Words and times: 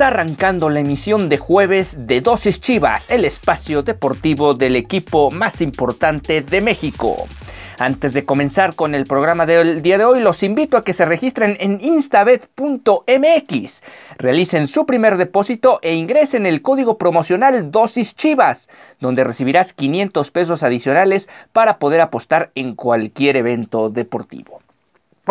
Está 0.00 0.08
arrancando 0.08 0.70
la 0.70 0.80
emisión 0.80 1.28
de 1.28 1.36
jueves 1.36 2.06
de 2.06 2.22
Dosis 2.22 2.58
Chivas, 2.58 3.10
el 3.10 3.26
espacio 3.26 3.82
deportivo 3.82 4.54
del 4.54 4.76
equipo 4.76 5.30
más 5.30 5.60
importante 5.60 6.40
de 6.40 6.62
México. 6.62 7.28
Antes 7.78 8.14
de 8.14 8.24
comenzar 8.24 8.74
con 8.74 8.94
el 8.94 9.04
programa 9.04 9.44
del 9.44 9.82
día 9.82 9.98
de 9.98 10.06
hoy, 10.06 10.20
los 10.20 10.42
invito 10.42 10.78
a 10.78 10.84
que 10.84 10.94
se 10.94 11.04
registren 11.04 11.58
en 11.60 11.82
instabet.mx, 11.82 13.82
realicen 14.16 14.68
su 14.68 14.86
primer 14.86 15.18
depósito 15.18 15.80
e 15.82 15.94
ingresen 15.94 16.46
el 16.46 16.62
código 16.62 16.96
promocional 16.96 17.70
Dosis 17.70 18.16
Chivas, 18.16 18.70
donde 19.00 19.22
recibirás 19.22 19.74
500 19.74 20.30
pesos 20.30 20.62
adicionales 20.62 21.28
para 21.52 21.78
poder 21.78 22.00
apostar 22.00 22.52
en 22.54 22.74
cualquier 22.74 23.36
evento 23.36 23.90
deportivo. 23.90 24.62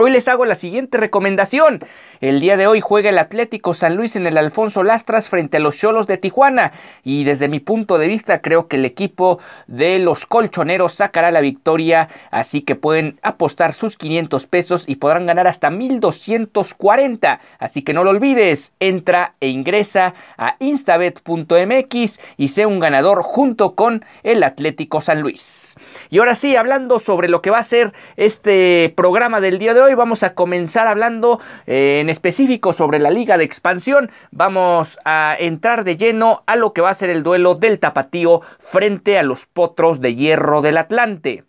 Hoy 0.01 0.11
les 0.11 0.29
hago 0.29 0.45
la 0.45 0.55
siguiente 0.55 0.97
recomendación. 0.97 1.83
El 2.21 2.39
día 2.39 2.55
de 2.55 2.67
hoy 2.67 2.79
juega 2.79 3.09
el 3.09 3.17
Atlético 3.17 3.73
San 3.73 3.97
Luis 3.97 4.15
en 4.15 4.27
el 4.27 4.37
Alfonso 4.37 4.81
Lastras 4.81 5.27
frente 5.27 5.57
a 5.57 5.59
los 5.59 5.77
Cholos 5.77 6.07
de 6.07 6.17
Tijuana 6.17 6.71
y 7.03 7.25
desde 7.25 7.49
mi 7.49 7.59
punto 7.59 7.97
de 7.97 8.07
vista 8.07 8.41
creo 8.41 8.69
que 8.69 8.77
el 8.77 8.85
equipo 8.85 9.39
de 9.67 9.99
los 9.99 10.25
colchoneros 10.25 10.93
sacará 10.93 11.31
la 11.31 11.41
victoria, 11.41 12.07
así 12.31 12.61
que 12.61 12.75
pueden 12.75 13.19
apostar 13.23 13.73
sus 13.73 13.97
500 13.97 14.47
pesos 14.47 14.87
y 14.87 14.95
podrán 14.95 15.25
ganar 15.25 15.47
hasta 15.47 15.69
1240. 15.69 17.41
Así 17.59 17.81
que 17.81 17.93
no 17.93 18.05
lo 18.05 18.11
olvides, 18.11 18.71
entra 18.79 19.33
e 19.41 19.49
ingresa 19.49 20.13
a 20.37 20.55
instabet.mx 20.59 22.21
y 22.37 22.47
sé 22.47 22.65
un 22.65 22.79
ganador 22.79 23.21
junto 23.21 23.75
con 23.75 24.05
el 24.23 24.43
Atlético 24.43 25.01
San 25.01 25.19
Luis. 25.19 25.75
Y 26.09 26.17
ahora 26.17 26.33
sí, 26.33 26.55
hablando 26.55 26.97
sobre 26.97 27.29
lo 27.29 27.41
que 27.41 27.51
va 27.51 27.59
a 27.59 27.63
ser 27.63 27.93
este 28.17 28.91
programa 28.95 29.39
del 29.39 29.59
día 29.59 29.73
de 29.73 29.81
hoy, 29.81 29.93
vamos 29.93 30.23
a 30.23 30.33
comenzar 30.33 30.87
hablando 30.87 31.39
eh, 31.67 31.99
en 32.01 32.09
específico 32.09 32.73
sobre 32.73 32.97
la 32.97 33.11
liga 33.11 33.37
de 33.37 33.43
expansión. 33.43 34.09
Vamos 34.31 34.97
a 35.05 35.35
entrar 35.37 35.83
de 35.83 35.97
lleno 35.97 36.43
a 36.47 36.55
lo 36.55 36.73
que 36.73 36.81
va 36.81 36.89
a 36.89 36.95
ser 36.95 37.11
el 37.11 37.21
duelo 37.21 37.53
del 37.53 37.79
tapatío 37.79 38.41
frente 38.57 39.19
a 39.19 39.23
los 39.23 39.45
potros 39.45 40.01
de 40.01 40.15
hierro 40.15 40.61
del 40.61 40.77
Atlante. 40.77 41.43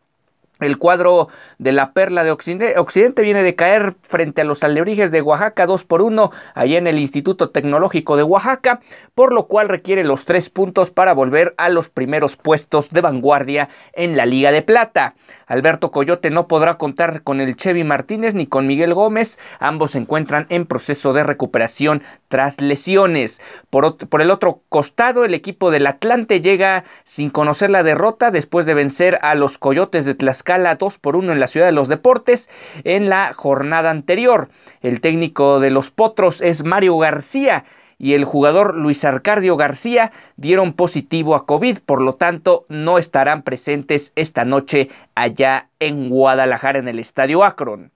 El 0.61 0.79
cuadro 0.79 1.29
de 1.59 1.73
la 1.73 1.93
Perla 1.93 2.25
de 2.25 2.31
Occidente, 2.31 3.23
viene 3.23 3.43
de 3.43 3.55
caer 3.55 3.95
frente 4.09 4.43
a 4.43 4.45
los 4.45 4.63
alebrijes 4.63 5.11
de 5.11 5.23
Oaxaca 5.23 5.67
2 5.67 5.85
por 5.85 6.03
1 6.03 6.31
allá 6.55 6.79
en 6.79 6.87
el 6.87 6.99
Instituto 6.99 7.51
Tecnológico 7.51 8.17
de 8.17 8.23
Oaxaca, 8.23 8.81
por 9.15 9.33
lo 9.33 9.47
cual 9.47 9.69
requiere 9.69 10.05
los 10.05 10.25
tres 10.25 10.51
puntos 10.51 10.91
para 10.91 11.15
volver 11.15 11.55
a 11.57 11.69
los 11.69 11.89
primeros 11.89 12.37
puestos 12.37 12.91
de 12.91 13.01
vanguardia 13.01 13.69
en 13.93 14.17
la 14.17 14.27
Liga 14.27 14.53
de 14.53 14.63
Plata. 14.63 15.15
Alberto 15.51 15.91
Coyote 15.91 16.31
no 16.31 16.47
podrá 16.47 16.79
contar 16.79 17.25
con 17.25 17.41
el 17.41 17.57
Chevy 17.57 17.83
Martínez 17.83 18.35
ni 18.35 18.47
con 18.47 18.69
Miguel 18.69 18.95
Gómez. 18.95 19.37
Ambos 19.59 19.91
se 19.91 19.99
encuentran 19.99 20.47
en 20.49 20.65
proceso 20.65 21.13
de 21.13 21.25
recuperación 21.25 22.05
tras 22.29 22.61
lesiones. 22.61 23.41
Por, 23.69 23.97
el 24.21 24.31
otro 24.31 24.63
costado, 24.69 25.25
el 25.25 25.35
equipo 25.35 25.73
del 25.73 25.89
Atlante 25.89 26.41
llega 26.41 26.85
sin 27.03 27.31
conocer 27.31 27.69
la 27.69 27.83
derrota 27.83 28.31
después 28.31 28.65
de 28.65 28.75
vencer 28.75 29.19
a 29.23 29.35
los 29.35 29.59
Coyotes 29.59 30.05
de 30.05 30.15
Tlaxcala 30.15 30.77
2 30.77 30.99
por 31.01 31.17
1 31.17 31.33
en 31.33 31.41
la 31.41 31.49
Ciudad 31.49 31.67
de 31.67 31.73
los 31.73 31.89
Deportes 31.89 32.49
en 32.85 33.09
la 33.09 33.35
jornada 33.35 33.91
anterior. 33.91 34.51
El 34.83 35.01
técnico 35.01 35.59
de 35.59 35.71
los 35.71 35.91
Potros 35.91 36.43
es 36.43 36.63
Mario 36.63 36.97
García 36.97 37.65
y 38.01 38.15
el 38.15 38.25
jugador 38.25 38.75
Luis 38.75 39.05
Arcadio 39.05 39.59
García 39.59 40.11
dieron 40.37 40.73
positivo 40.73 41.35
a 41.35 41.45
COVID, 41.45 41.81
por 41.85 42.01
lo 42.01 42.15
tanto 42.15 42.65
no 42.71 42.97
estarán 42.97 43.43
presentes 43.43 44.13
esta 44.17 44.47
noche 44.47 44.89
allá 45.15 45.69
en 45.81 46.09
Guadalajara 46.09 46.79
en 46.79 46.89
el 46.89 46.99
Estadio 46.99 47.45
Akron. 47.45 47.93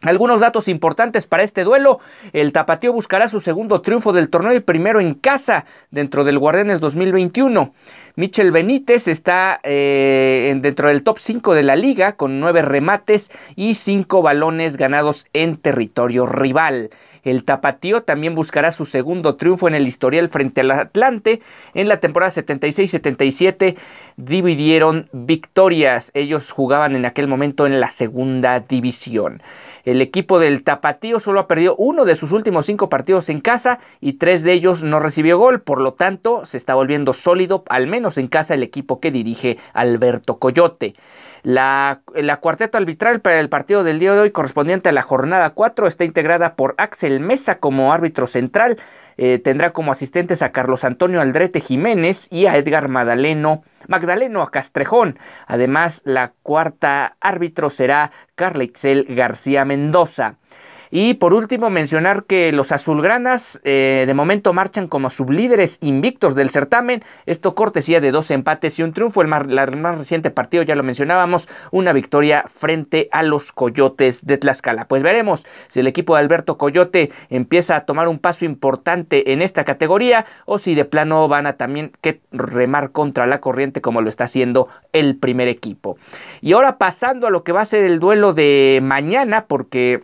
Algunos 0.00 0.40
datos 0.40 0.66
importantes 0.66 1.28
para 1.28 1.44
este 1.44 1.62
duelo. 1.62 2.00
El 2.32 2.52
Tapatío 2.52 2.92
buscará 2.92 3.28
su 3.28 3.38
segundo 3.38 3.82
triunfo 3.82 4.12
del 4.12 4.30
torneo 4.30 4.52
y 4.52 4.58
primero 4.58 5.00
en 5.00 5.14
casa 5.14 5.64
dentro 5.92 6.24
del 6.24 6.40
Guardianes 6.40 6.80
2021. 6.80 7.72
Michel 8.16 8.50
Benítez 8.50 9.06
está 9.06 9.60
eh, 9.62 10.58
dentro 10.60 10.88
del 10.88 11.04
top 11.04 11.18
5 11.18 11.54
de 11.54 11.62
la 11.62 11.76
liga 11.76 12.16
con 12.16 12.40
nueve 12.40 12.62
remates 12.62 13.30
y 13.54 13.74
cinco 13.74 14.22
balones 14.22 14.76
ganados 14.76 15.26
en 15.34 15.56
territorio 15.56 16.26
rival. 16.26 16.90
El 17.22 17.44
Tapatío 17.44 18.02
también 18.02 18.34
buscará 18.34 18.72
su 18.72 18.84
segundo 18.84 19.36
triunfo 19.36 19.68
en 19.68 19.74
el 19.74 19.86
historial 19.86 20.28
frente 20.28 20.62
al 20.62 20.72
Atlante. 20.72 21.40
En 21.74 21.88
la 21.88 22.00
temporada 22.00 22.32
76-77 22.32 23.76
dividieron 24.16 25.08
victorias. 25.12 26.10
Ellos 26.14 26.50
jugaban 26.50 26.96
en 26.96 27.04
aquel 27.04 27.28
momento 27.28 27.66
en 27.66 27.80
la 27.80 27.90
segunda 27.90 28.60
división. 28.60 29.42
El 29.84 30.00
equipo 30.00 30.38
del 30.38 30.62
Tapatío 30.62 31.18
solo 31.18 31.40
ha 31.40 31.48
perdido 31.48 31.74
uno 31.76 32.04
de 32.04 32.14
sus 32.14 32.30
últimos 32.30 32.66
cinco 32.66 32.88
partidos 32.88 33.28
en 33.28 33.40
casa 33.40 33.80
y 34.00 34.14
tres 34.14 34.42
de 34.42 34.52
ellos 34.52 34.84
no 34.84 35.00
recibió 35.00 35.38
gol. 35.38 35.60
Por 35.60 35.80
lo 35.80 35.94
tanto, 35.94 36.44
se 36.44 36.56
está 36.56 36.74
volviendo 36.74 37.12
sólido, 37.12 37.64
al 37.68 37.88
menos 37.88 38.16
en 38.18 38.28
casa, 38.28 38.54
el 38.54 38.62
equipo 38.62 39.00
que 39.00 39.10
dirige 39.10 39.58
Alberto 39.72 40.38
Coyote. 40.38 40.94
La, 41.42 42.02
cuarteta 42.40 42.78
arbitral 42.78 43.20
para 43.20 43.40
el 43.40 43.48
partido 43.48 43.82
del 43.82 43.98
día 43.98 44.14
de 44.14 44.20
hoy 44.20 44.30
correspondiente 44.30 44.88
a 44.88 44.92
la 44.92 45.02
jornada 45.02 45.50
4 45.50 45.88
está 45.88 46.04
integrada 46.04 46.54
por 46.54 46.74
Axel 46.78 47.18
Mesa 47.18 47.58
como 47.58 47.92
árbitro 47.92 48.26
central. 48.26 48.78
Eh, 49.16 49.40
tendrá 49.42 49.72
como 49.72 49.90
asistentes 49.90 50.40
a 50.42 50.52
Carlos 50.52 50.84
Antonio 50.84 51.20
Aldrete 51.20 51.60
Jiménez 51.60 52.28
y 52.30 52.46
a 52.46 52.56
Edgar 52.56 52.88
Magdaleno, 52.88 53.64
Magdaleno 53.88 54.46
Castrejón. 54.46 55.18
Además, 55.46 56.00
la 56.04 56.32
cuarta 56.42 57.16
árbitro 57.20 57.70
será 57.70 58.12
Carla 58.36 58.64
García 59.08 59.64
Mendoza. 59.64 60.36
Y 60.94 61.14
por 61.14 61.32
último, 61.32 61.70
mencionar 61.70 62.24
que 62.24 62.52
los 62.52 62.70
azulgranas 62.70 63.58
eh, 63.64 64.04
de 64.06 64.12
momento 64.12 64.52
marchan 64.52 64.88
como 64.88 65.08
sublíderes 65.08 65.78
invictos 65.80 66.34
del 66.34 66.50
certamen. 66.50 67.02
Esto 67.24 67.54
cortesía 67.54 67.98
de 68.02 68.10
dos 68.10 68.30
empates 68.30 68.78
y 68.78 68.82
un 68.82 68.92
triunfo. 68.92 69.22
El 69.22 69.28
más, 69.28 69.46
más 69.46 69.96
reciente 69.96 70.30
partido, 70.30 70.62
ya 70.64 70.74
lo 70.74 70.82
mencionábamos, 70.82 71.48
una 71.70 71.94
victoria 71.94 72.44
frente 72.46 73.08
a 73.10 73.22
los 73.22 73.52
Coyotes 73.52 74.26
de 74.26 74.36
Tlaxcala. 74.36 74.86
Pues 74.86 75.02
veremos 75.02 75.46
si 75.70 75.80
el 75.80 75.86
equipo 75.86 76.14
de 76.14 76.20
Alberto 76.20 76.58
Coyote 76.58 77.10
empieza 77.30 77.76
a 77.76 77.86
tomar 77.86 78.06
un 78.06 78.18
paso 78.18 78.44
importante 78.44 79.32
en 79.32 79.40
esta 79.40 79.64
categoría 79.64 80.26
o 80.44 80.58
si 80.58 80.74
de 80.74 80.84
plano 80.84 81.26
van 81.26 81.46
a 81.46 81.54
también 81.54 81.92
que 82.02 82.20
remar 82.32 82.92
contra 82.92 83.26
la 83.26 83.40
corriente 83.40 83.80
como 83.80 84.02
lo 84.02 84.10
está 84.10 84.24
haciendo 84.24 84.68
el 84.92 85.16
primer 85.16 85.48
equipo. 85.48 85.96
Y 86.42 86.52
ahora 86.52 86.76
pasando 86.76 87.26
a 87.26 87.30
lo 87.30 87.44
que 87.44 87.52
va 87.52 87.62
a 87.62 87.64
ser 87.64 87.82
el 87.82 87.98
duelo 87.98 88.34
de 88.34 88.80
mañana, 88.82 89.46
porque 89.46 90.02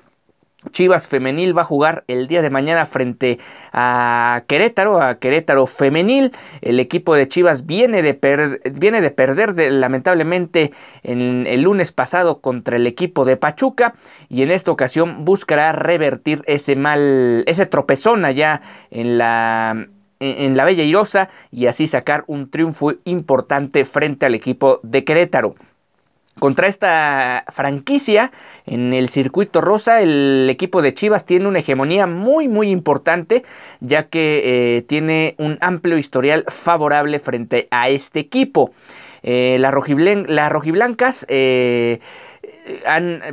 Chivas 0.72 1.06
Femenil 1.06 1.56
va 1.56 1.62
a 1.62 1.64
jugar 1.64 2.02
el 2.08 2.26
día 2.26 2.42
de 2.42 2.50
mañana 2.50 2.84
frente 2.84 3.38
a 3.72 4.42
Querétaro, 4.48 5.00
a 5.00 5.20
Querétaro 5.20 5.66
Femenil. 5.66 6.32
El 6.62 6.80
equipo 6.80 7.14
de 7.14 7.28
Chivas 7.28 7.64
viene 7.64 8.02
de, 8.02 8.60
viene 8.72 9.00
de 9.00 9.10
perder 9.10 9.72
lamentablemente 9.72 10.72
en 11.04 11.46
el 11.46 11.62
lunes 11.62 11.92
pasado 11.92 12.40
contra 12.40 12.76
el 12.76 12.88
equipo 12.88 13.24
de 13.24 13.36
Pachuca 13.36 13.94
y 14.28 14.42
en 14.42 14.50
esta 14.50 14.72
ocasión 14.72 15.24
buscará 15.24 15.70
revertir 15.70 16.42
ese 16.46 16.74
mal, 16.74 17.44
ese 17.46 17.66
tropezón 17.66 18.24
allá 18.24 18.60
en 18.90 19.16
la 19.18 19.86
en 20.20 20.56
la 20.56 20.64
Bella 20.64 20.82
Irosa 20.82 21.28
y 21.52 21.66
así 21.66 21.86
sacar 21.86 22.24
un 22.26 22.50
triunfo 22.50 22.94
importante 23.04 23.84
frente 23.84 24.26
al 24.26 24.34
equipo 24.34 24.80
de 24.82 25.04
Querétaro. 25.04 25.54
Contra 26.38 26.68
esta 26.68 27.44
franquicia 27.48 28.30
en 28.66 28.92
el 28.92 29.08
circuito 29.08 29.60
rosa, 29.60 30.00
el 30.00 30.48
equipo 30.50 30.82
de 30.82 30.94
Chivas 30.94 31.24
tiene 31.24 31.48
una 31.48 31.58
hegemonía 31.60 32.06
muy 32.06 32.48
muy 32.48 32.70
importante, 32.70 33.44
ya 33.80 34.04
que 34.04 34.42
eh, 34.76 34.82
tiene 34.82 35.34
un 35.38 35.58
amplio 35.60 35.98
historial 35.98 36.44
favorable 36.48 37.18
frente 37.18 37.68
a 37.70 37.88
este 37.88 38.20
equipo. 38.20 38.72
las, 39.22 39.72
rojiblancas 39.72 41.26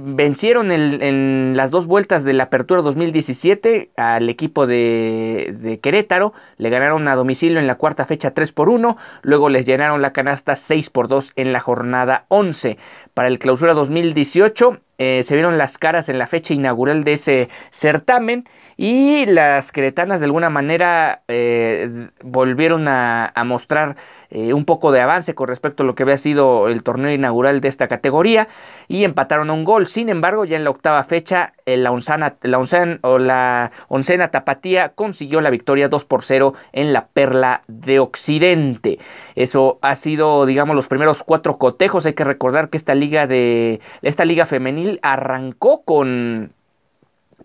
vencieron 0.02 0.72
en 0.72 1.58
las 1.58 1.72
dos 1.72 1.88
vueltas 1.88 2.24
de 2.24 2.34
la 2.34 2.44
apertura 2.46 2.82
2017 2.82 3.92
al 3.98 4.30
equipo 4.30 4.68
de, 4.68 5.80
Querétaro, 5.82 6.34
le 6.58 6.70
ganaron 6.70 7.08
a 7.08 7.16
domicilio 7.16 7.60
en 7.60 7.68
la 7.68 7.76
cuarta 7.76 8.06
fecha 8.06 8.32
3 8.32 8.52
por 8.52 8.70
1, 8.70 8.98
luego 9.22 9.50
les 9.50 9.66
llenaron 9.66 10.02
la 10.02 10.14
canasta 10.14 10.56
6 10.56 10.90
por 10.90 11.08
2 11.08 11.34
en 11.36 11.54
la 11.54 11.60
jornada 11.60 12.26
11. 12.30 12.78
Para 13.14 13.28
el 13.28 13.40
clausura 13.40 13.74
2018 13.74 14.80
eh, 14.98 15.24
se 15.24 15.36
vieron 15.36 15.58
las 15.58 15.78
caras 15.78 16.10
en 16.10 16.18
la 16.18 16.28
fecha 16.28 16.54
inaugural 16.54 17.04
de 17.04 17.14
ese 17.14 17.50
certamen 17.72 18.46
y 18.78 19.26
las 19.26 19.72
queretanas 19.72 20.20
de 20.20 20.26
alguna 20.26 20.50
manera 20.50 21.22
eh, 21.28 22.10
volvieron 22.22 22.88
a, 22.88 23.32
mostrar 23.46 23.96
eh, 24.32 24.54
un 24.54 24.66
poco 24.66 24.92
de 24.92 25.00
avance 25.00 25.34
con 25.34 25.48
respecto 25.48 25.84
a 25.84 25.86
lo 25.86 25.96
que 25.96 26.04
había 26.04 26.18
sido 26.18 26.68
el 26.68 26.84
torneo 26.84 27.12
inaugural 27.12 27.62
de 27.62 27.70
esta 27.70 27.88
categoría 27.88 28.50
y 28.88 29.06
empataron 29.06 29.50
a 29.50 29.54
un 29.54 29.64
gol. 29.64 29.88
Sin 29.88 30.10
embargo, 30.10 30.44
ya 30.44 30.58
en 30.58 30.66
la 30.66 30.72
octava 30.72 31.04
fecha, 31.04 31.54
la, 31.66 31.92
onzana, 31.92 32.36
la, 32.42 32.60
o 33.02 33.18
la 33.18 33.72
oncena 33.88 34.30
tapatía 34.30 34.90
consiguió 34.90 35.40
la 35.40 35.52
victoria 35.52 35.88
2 35.88 36.04
por 36.06 36.24
0 36.24 36.54
en 36.74 36.92
la 36.92 37.08
Perla 37.08 37.62
de 37.68 38.00
Occidente. 38.00 39.00
Eso 39.36 39.80
ha 39.82 39.96
sido, 39.96 40.46
digamos, 40.46 40.76
los 40.76 40.88
primeros 40.88 41.24
cuatro 41.24 41.58
cotejos. 41.58 42.06
Hay 42.06 42.14
que 42.14 42.26
recordar 42.26 42.70
que 42.70 42.78
esta 42.78 42.96
liga 42.96 43.26
de 43.26 43.80
esta 44.02 44.26
liga 44.26 44.46
femenil 44.46 45.00
arrancó 45.02 45.84
con 45.84 46.52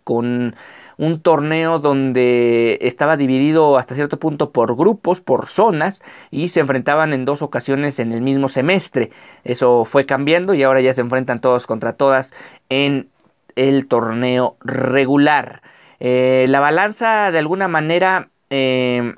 con 0.03 0.56
un 1.00 1.23
torneo 1.23 1.79
donde 1.79 2.76
estaba 2.82 3.17
dividido 3.17 3.79
hasta 3.79 3.94
cierto 3.94 4.19
punto 4.19 4.50
por 4.50 4.76
grupos, 4.76 5.23
por 5.23 5.47
zonas, 5.47 6.02
y 6.31 6.49
se 6.49 6.61
enfrentaban 6.61 7.14
en 7.14 7.25
dos 7.25 7.41
ocasiones 7.41 7.99
en 8.00 8.12
el 8.12 8.20
mismo 8.20 8.49
semestre. 8.49 9.11
Eso 9.43 9.87
fue 9.87 10.05
cambiando 10.05 10.52
y 10.52 10.62
ahora 10.62 10.82
ya 10.82 10.93
se 10.93 11.00
enfrentan 11.00 11.41
todos 11.41 11.67
contra 11.67 11.94
todas 11.94 12.35
en 12.69 13.08
el 13.56 13.88
torneo 13.88 14.56
regular. 14.61 15.62
Eh, 16.00 16.44
la 16.50 16.61
balanza 16.61 17.31
de 17.31 17.38
alguna 17.38 17.67
manera 17.67 18.29
eh, 18.50 19.14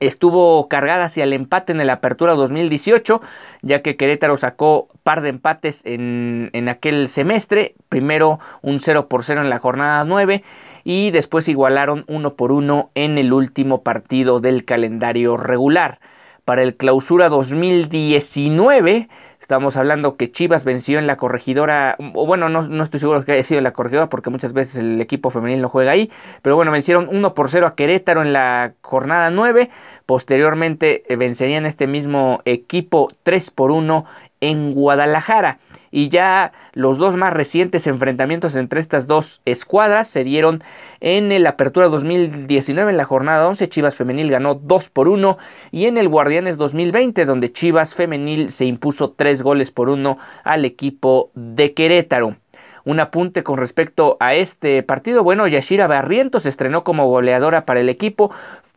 estuvo 0.00 0.68
cargada 0.68 1.04
hacia 1.04 1.24
el 1.24 1.32
empate 1.32 1.72
en 1.72 1.86
la 1.86 1.94
apertura 1.94 2.34
2018, 2.34 3.20
ya 3.62 3.82
que 3.82 3.96
Querétaro 3.96 4.36
sacó 4.36 4.88
par 5.02 5.20
de 5.22 5.30
empates 5.30 5.82
en, 5.84 6.50
en 6.52 6.68
aquel 6.68 7.08
semestre, 7.08 7.74
primero 7.88 8.38
un 8.62 8.80
0 8.80 9.08
por 9.08 9.24
0 9.24 9.42
en 9.42 9.50
la 9.50 9.58
jornada 9.58 10.04
9 10.04 10.42
y 10.84 11.10
después 11.10 11.48
igualaron 11.48 12.04
1 12.06 12.34
por 12.34 12.52
1 12.52 12.90
en 12.94 13.18
el 13.18 13.32
último 13.32 13.82
partido 13.82 14.40
del 14.40 14.64
calendario 14.64 15.36
regular. 15.36 15.98
Para 16.44 16.62
el 16.62 16.76
clausura 16.76 17.28
2019 17.28 19.08
Estamos 19.46 19.76
hablando 19.76 20.16
que 20.16 20.32
Chivas 20.32 20.64
venció 20.64 20.98
en 20.98 21.06
la 21.06 21.16
corregidora, 21.16 21.94
o 22.14 22.26
bueno, 22.26 22.48
no, 22.48 22.62
no, 22.62 22.82
estoy 22.82 22.98
seguro 22.98 23.24
que 23.24 23.30
haya 23.30 23.44
sido 23.44 23.58
en 23.58 23.62
la 23.64 23.72
corregidora 23.72 24.08
porque 24.08 24.28
muchas 24.28 24.52
veces 24.52 24.74
el 24.78 25.00
equipo 25.00 25.30
femenil 25.30 25.62
no 25.62 25.68
juega 25.68 25.92
ahí, 25.92 26.10
pero 26.42 26.56
bueno, 26.56 26.72
vencieron 26.72 27.08
1 27.08 27.32
por 27.32 27.48
0 27.48 27.64
a 27.68 27.76
Querétaro 27.76 28.22
en 28.22 28.32
la 28.32 28.72
jornada 28.82 29.30
9, 29.30 29.70
posteriormente 30.04 31.04
eh, 31.06 31.14
vencerían 31.14 31.64
este 31.64 31.86
mismo 31.86 32.40
equipo 32.44 33.08
3 33.22 33.52
por 33.52 33.70
1 33.70 34.04
en 34.40 34.74
Guadalajara 34.74 35.60
y 35.96 36.10
ya 36.10 36.52
los 36.74 36.98
dos 36.98 37.16
más 37.16 37.32
recientes 37.32 37.86
enfrentamientos 37.86 38.54
entre 38.54 38.80
estas 38.80 39.06
dos 39.06 39.40
escuadras 39.46 40.06
se 40.06 40.24
dieron 40.24 40.62
en 41.00 41.32
el 41.32 41.46
Apertura 41.46 41.88
2019 41.88 42.90
en 42.90 42.98
la 42.98 43.06
jornada 43.06 43.48
11 43.48 43.66
Chivas 43.70 43.96
Femenil 43.96 44.30
ganó 44.30 44.56
2 44.56 44.90
por 44.90 45.08
1 45.08 45.38
y 45.72 45.86
en 45.86 45.96
el 45.96 46.10
Guardianes 46.10 46.58
2020 46.58 47.24
donde 47.24 47.50
Chivas 47.50 47.94
Femenil 47.94 48.50
se 48.50 48.66
impuso 48.66 49.12
3 49.12 49.40
goles 49.40 49.70
por 49.70 49.88
1 49.88 50.18
al 50.44 50.66
equipo 50.66 51.30
de 51.34 51.72
Querétaro. 51.72 52.36
Un 52.84 53.00
apunte 53.00 53.42
con 53.42 53.56
respecto 53.56 54.18
a 54.20 54.34
este 54.34 54.82
partido, 54.82 55.24
bueno, 55.24 55.46
Yashira 55.46 55.86
Barrientos 55.86 56.44
estrenó 56.44 56.84
como 56.84 57.08
goleadora 57.08 57.64
para 57.64 57.80
el 57.80 57.88
equipo, 57.88 58.30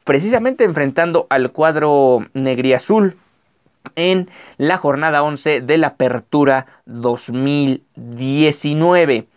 precisamente 0.06 0.64
enfrentando 0.64 1.28
al 1.30 1.52
cuadro 1.52 2.26
negriazul 2.34 3.18
en 3.96 4.30
la 4.58 4.78
jornada 4.78 5.24
11 5.24 5.62
de 5.62 5.78
la 5.78 5.88
Apertura 5.88 6.66
2019. 6.86 9.28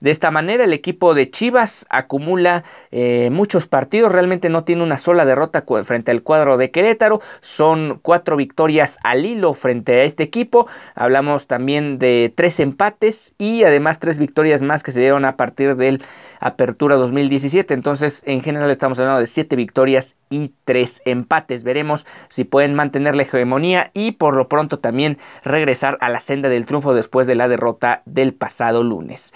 De 0.00 0.10
esta 0.10 0.30
manera 0.30 0.64
el 0.64 0.72
equipo 0.72 1.14
de 1.14 1.30
Chivas 1.30 1.86
acumula 1.90 2.64
eh, 2.90 3.28
muchos 3.30 3.66
partidos, 3.66 4.10
realmente 4.10 4.48
no 4.48 4.64
tiene 4.64 4.82
una 4.82 4.98
sola 4.98 5.24
derrota 5.24 5.64
frente 5.84 6.10
al 6.10 6.22
cuadro 6.22 6.56
de 6.56 6.70
Querétaro, 6.70 7.20
son 7.40 8.00
cuatro 8.02 8.36
victorias 8.36 8.98
al 9.04 9.26
hilo 9.26 9.54
frente 9.54 10.00
a 10.00 10.04
este 10.04 10.22
equipo, 10.22 10.66
hablamos 10.94 11.46
también 11.46 11.98
de 11.98 12.32
tres 12.34 12.60
empates 12.60 13.34
y 13.38 13.64
además 13.64 13.98
tres 13.98 14.18
victorias 14.18 14.62
más 14.62 14.82
que 14.82 14.92
se 14.92 15.00
dieron 15.00 15.24
a 15.24 15.36
partir 15.36 15.76
del 15.76 16.02
Apertura 16.40 16.96
2017. 16.96 17.74
Entonces, 17.74 18.22
en 18.26 18.40
general 18.42 18.70
estamos 18.70 18.98
hablando 18.98 19.20
de 19.20 19.26
7 19.26 19.54
victorias 19.56 20.16
y 20.30 20.52
3 20.64 21.02
empates. 21.04 21.62
Veremos 21.62 22.06
si 22.28 22.44
pueden 22.44 22.74
mantener 22.74 23.14
la 23.14 23.22
hegemonía 23.22 23.90
y 23.92 24.12
por 24.12 24.34
lo 24.34 24.48
pronto 24.48 24.78
también 24.78 25.18
regresar 25.44 25.98
a 26.00 26.08
la 26.08 26.20
senda 26.20 26.48
del 26.48 26.64
triunfo 26.64 26.94
después 26.94 27.26
de 27.26 27.34
la 27.34 27.46
derrota 27.46 28.02
del 28.06 28.32
pasado 28.32 28.82
lunes. 28.82 29.34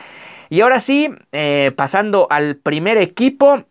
Y 0.55 0.61
ahora 0.61 0.79
sí, 0.79 1.11
eh, 1.33 1.73
pasando 1.75 2.29
al 2.31 2.55
primer 2.55 2.97
equipo, 2.97 3.65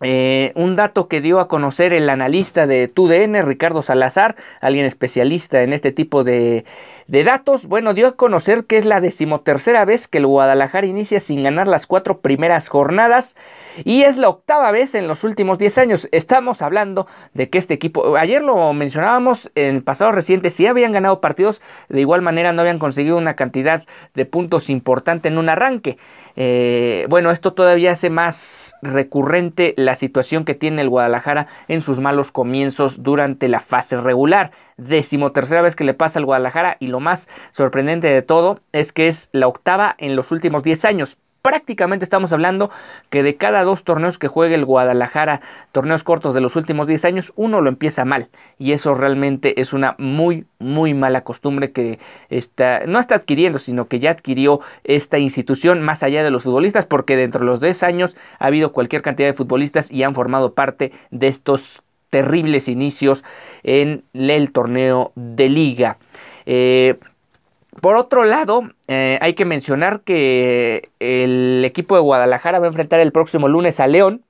eh, 0.00 0.50
un 0.56 0.74
dato 0.74 1.06
que 1.06 1.20
dio 1.20 1.38
a 1.38 1.46
conocer 1.46 1.92
el 1.92 2.10
analista 2.10 2.66
de 2.66 2.88
TUDN, 2.88 3.46
Ricardo 3.46 3.82
Salazar, 3.82 4.34
alguien 4.60 4.84
especialista 4.84 5.62
en 5.62 5.72
este 5.72 5.92
tipo 5.92 6.24
de 6.24 6.64
de 7.08 7.24
datos, 7.24 7.66
bueno, 7.66 7.94
dio 7.94 8.06
a 8.06 8.16
conocer 8.16 8.66
que 8.66 8.76
es 8.76 8.84
la 8.84 9.00
decimotercera 9.00 9.86
vez 9.86 10.08
que 10.08 10.18
el 10.18 10.26
Guadalajara 10.26 10.86
inicia 10.86 11.20
sin 11.20 11.42
ganar 11.42 11.66
las 11.66 11.86
cuatro 11.86 12.20
primeras 12.20 12.68
jornadas 12.68 13.34
y 13.84 14.02
es 14.02 14.18
la 14.18 14.28
octava 14.28 14.70
vez 14.72 14.94
en 14.94 15.08
los 15.08 15.24
últimos 15.24 15.58
10 15.58 15.78
años. 15.78 16.08
Estamos 16.12 16.60
hablando 16.60 17.06
de 17.32 17.48
que 17.48 17.56
este 17.56 17.72
equipo, 17.72 18.18
ayer 18.18 18.42
lo 18.42 18.74
mencionábamos 18.74 19.50
en 19.54 19.76
el 19.76 19.82
pasado 19.82 20.12
reciente, 20.12 20.50
si 20.50 20.66
habían 20.66 20.92
ganado 20.92 21.22
partidos, 21.22 21.62
de 21.88 22.02
igual 22.02 22.20
manera 22.20 22.52
no 22.52 22.60
habían 22.60 22.78
conseguido 22.78 23.16
una 23.16 23.36
cantidad 23.36 23.84
de 24.14 24.26
puntos 24.26 24.68
importante 24.68 25.28
en 25.28 25.38
un 25.38 25.48
arranque. 25.48 25.96
Eh, 26.36 27.06
bueno, 27.08 27.30
esto 27.30 27.54
todavía 27.54 27.92
hace 27.92 28.10
más 28.10 28.74
recurrente 28.82 29.72
la 29.78 29.94
situación 29.94 30.44
que 30.44 30.54
tiene 30.54 30.82
el 30.82 30.90
Guadalajara 30.90 31.46
en 31.68 31.80
sus 31.80 32.00
malos 32.00 32.30
comienzos 32.32 33.02
durante 33.02 33.48
la 33.48 33.60
fase 33.60 33.98
regular. 33.98 34.52
Decimotercera 34.78 35.60
vez 35.60 35.76
que 35.76 35.84
le 35.84 35.92
pasa 35.92 36.18
al 36.18 36.24
Guadalajara 36.24 36.76
y 36.80 36.86
lo 36.86 37.00
más 37.00 37.28
sorprendente 37.52 38.08
de 38.08 38.22
todo 38.22 38.60
es 38.72 38.92
que 38.92 39.08
es 39.08 39.28
la 39.32 39.46
octava 39.46 39.94
en 39.98 40.16
los 40.16 40.32
últimos 40.32 40.62
10 40.62 40.84
años 40.86 41.18
prácticamente 41.48 42.04
estamos 42.04 42.32
hablando 42.34 42.70
que 43.08 43.22
de 43.22 43.36
cada 43.36 43.62
dos 43.62 43.82
torneos 43.82 44.18
que 44.18 44.28
juegue 44.28 44.54
el 44.54 44.66
Guadalajara, 44.66 45.40
torneos 45.72 46.04
cortos 46.04 46.34
de 46.34 46.42
los 46.42 46.56
últimos 46.56 46.86
10 46.86 47.06
años, 47.06 47.32
uno 47.36 47.62
lo 47.62 47.68
empieza 47.68 48.04
mal. 48.04 48.28
Y 48.58 48.72
eso 48.72 48.94
realmente 48.94 49.60
es 49.60 49.72
una 49.72 49.94
muy, 49.98 50.44
muy 50.58 50.92
mala 50.92 51.24
costumbre 51.24 51.72
que 51.72 51.98
está, 52.28 52.82
no 52.86 52.98
está 52.98 53.14
adquiriendo, 53.14 53.58
sino 53.58 53.88
que 53.88 53.98
ya 53.98 54.10
adquirió 54.10 54.60
esta 54.84 55.18
institución 55.18 55.80
más 55.80 56.02
allá 56.02 56.22
de 56.22 56.30
los 56.30 56.42
futbolistas, 56.42 56.84
porque 56.84 57.16
dentro 57.16 57.40
de 57.40 57.46
los 57.46 57.60
10 57.60 57.82
años 57.82 58.16
ha 58.38 58.46
habido 58.46 58.72
cualquier 58.72 59.00
cantidad 59.00 59.28
de 59.28 59.34
futbolistas 59.34 59.90
y 59.90 60.02
han 60.02 60.14
formado 60.14 60.52
parte 60.52 60.92
de 61.10 61.28
estos 61.28 61.82
terribles 62.10 62.68
inicios 62.68 63.24
en 63.62 64.04
el 64.14 64.52
torneo 64.52 65.12
de 65.14 65.48
liga. 65.48 65.98
Eh, 66.46 66.98
por 67.80 67.96
otro 67.96 68.24
lado, 68.24 68.62
eh, 68.88 69.18
hay 69.20 69.34
que 69.34 69.44
mencionar 69.44 70.00
que 70.00 70.90
el 70.98 71.62
equipo 71.64 71.94
de 71.94 72.00
Guadalajara 72.00 72.58
va 72.58 72.66
a 72.66 72.68
enfrentar 72.68 73.00
el 73.00 73.12
próximo 73.12 73.48
lunes 73.48 73.80
a 73.80 73.86
León. 73.86 74.22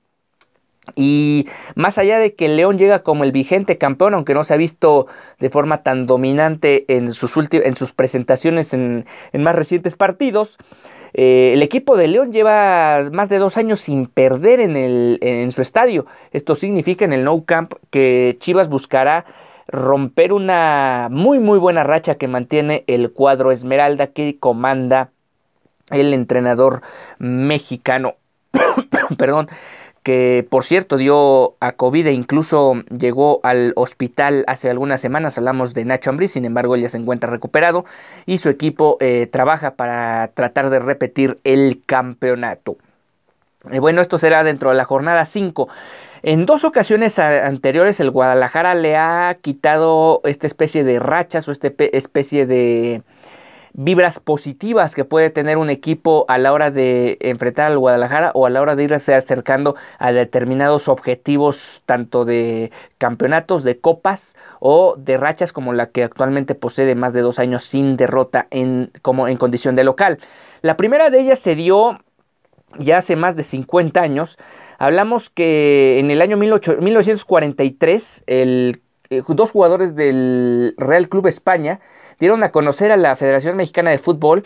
Y 0.95 1.47
más 1.75 1.97
allá 1.97 2.17
de 2.17 2.33
que 2.33 2.47
León 2.47 2.79
llega 2.79 3.03
como 3.03 3.23
el 3.23 3.31
vigente 3.31 3.77
campeón, 3.77 4.15
aunque 4.15 4.33
no 4.33 4.43
se 4.43 4.53
ha 4.53 4.57
visto 4.57 5.07
de 5.39 5.49
forma 5.49 5.83
tan 5.83 6.07
dominante 6.07 6.85
en 6.87 7.11
sus, 7.11 7.33
en 7.51 7.75
sus 7.75 7.93
presentaciones 7.93 8.73
en, 8.73 9.05
más 9.33 9.55
recientes 9.55 9.95
partidos, 9.95 10.57
eh, 11.13 11.51
el 11.53 11.63
equipo 11.63 11.97
de 11.97 12.07
León 12.07 12.31
lleva 12.31 13.09
más 13.11 13.29
de 13.29 13.37
dos 13.37 13.57
años 13.57 13.79
sin 13.79 14.05
perder 14.07 14.59
en, 14.59 14.75
el, 14.75 15.17
en 15.21 15.51
su 15.51 15.61
estadio. 15.61 16.05
Esto 16.31 16.55
significa 16.55 17.05
en 17.05 17.13
el 17.13 17.23
No 17.23 17.43
Camp 17.45 17.73
que 17.89 18.37
Chivas 18.39 18.69
buscará 18.69 19.25
romper 19.67 20.33
una 20.33 21.09
muy 21.11 21.39
muy 21.39 21.59
buena 21.59 21.83
racha 21.83 22.15
que 22.15 22.27
mantiene 22.27 22.83
el 22.87 23.11
cuadro 23.11 23.51
Esmeralda 23.51 24.07
que 24.07 24.37
comanda 24.39 25.11
el 25.91 26.13
entrenador 26.13 26.81
mexicano. 27.19 28.15
Perdón, 29.17 29.47
que 30.03 30.45
por 30.49 30.63
cierto 30.63 30.97
dio 30.97 31.55
a 31.59 31.73
COVID 31.73 32.07
e 32.07 32.13
incluso 32.13 32.75
llegó 32.89 33.39
al 33.43 33.73
hospital 33.75 34.43
hace 34.47 34.69
algunas 34.69 35.01
semanas, 35.01 35.37
hablamos 35.37 35.73
de 35.73 35.85
Nacho 35.85 36.09
Ambriz, 36.09 36.31
sin 36.31 36.45
embargo 36.45 36.75
ya 36.75 36.89
se 36.89 36.97
encuentra 36.97 37.29
recuperado 37.29 37.85
y 38.25 38.37
su 38.37 38.49
equipo 38.49 38.97
eh, 38.99 39.27
trabaja 39.31 39.71
para 39.71 40.29
tratar 40.33 40.69
de 40.69 40.79
repetir 40.79 41.39
el 41.43 41.81
campeonato. 41.85 42.77
Eh, 43.71 43.79
bueno, 43.79 44.01
esto 44.01 44.17
será 44.17 44.43
dentro 44.43 44.69
de 44.69 44.75
la 44.75 44.85
jornada 44.85 45.25
5. 45.25 45.67
En 46.21 46.45
dos 46.45 46.65
ocasiones 46.65 47.17
anteriores 47.17 47.99
el 47.99 48.11
Guadalajara 48.11 48.75
le 48.75 48.97
ha 48.97 49.37
quitado 49.41 50.21
esta 50.25 50.47
especie 50.47 50.83
de 50.83 50.99
rachas 50.99 51.47
o 51.47 51.51
esta 51.51 51.71
especie 51.93 52.45
de 52.45 53.03
vibras 53.73 54.19
positivas 54.19 54.95
que 54.95 55.05
puede 55.05 55.29
tener 55.29 55.57
un 55.57 55.69
equipo 55.69 56.25
a 56.27 56.37
la 56.37 56.53
hora 56.53 56.71
de 56.71 57.17
enfrentar 57.21 57.67
al 57.67 57.77
Guadalajara 57.77 58.31
o 58.33 58.45
a 58.45 58.49
la 58.49 58.61
hora 58.61 58.75
de 58.75 58.83
irse 58.83 59.13
acercando 59.13 59.75
a 59.97 60.11
determinados 60.11 60.87
objetivos 60.87 61.81
tanto 61.85 62.25
de 62.25 62.71
campeonatos, 62.97 63.63
de 63.63 63.79
copas 63.79 64.35
o 64.59 64.95
de 64.97 65.17
rachas 65.17 65.53
como 65.53 65.73
la 65.73 65.87
que 65.87 66.03
actualmente 66.03 66.55
posee 66.55 66.95
más 66.95 67.13
de 67.13 67.21
dos 67.21 67.39
años 67.39 67.63
sin 67.63 67.97
derrota 67.97 68.47
en, 68.51 68.91
como 69.01 69.27
en 69.27 69.37
condición 69.37 69.75
de 69.75 69.83
local. 69.83 70.19
La 70.61 70.77
primera 70.77 71.09
de 71.09 71.19
ellas 71.21 71.39
se 71.39 71.55
dio 71.55 71.99
ya 72.77 72.97
hace 72.97 73.15
más 73.15 73.35
de 73.35 73.43
50 73.43 74.01
años. 74.01 74.37
Hablamos 74.77 75.29
que 75.29 75.99
en 75.99 76.11
el 76.11 76.21
año 76.21 76.37
1943 76.37 78.23
el, 78.27 78.81
eh, 79.09 79.23
dos 79.27 79.51
jugadores 79.51 79.95
del 79.95 80.75
Real 80.77 81.09
Club 81.09 81.27
España 81.27 81.79
dieron 82.19 82.43
a 82.43 82.51
conocer 82.51 82.91
a 82.91 82.97
la 82.97 83.15
Federación 83.15 83.57
Mexicana 83.57 83.91
de 83.91 83.97
Fútbol 83.97 84.43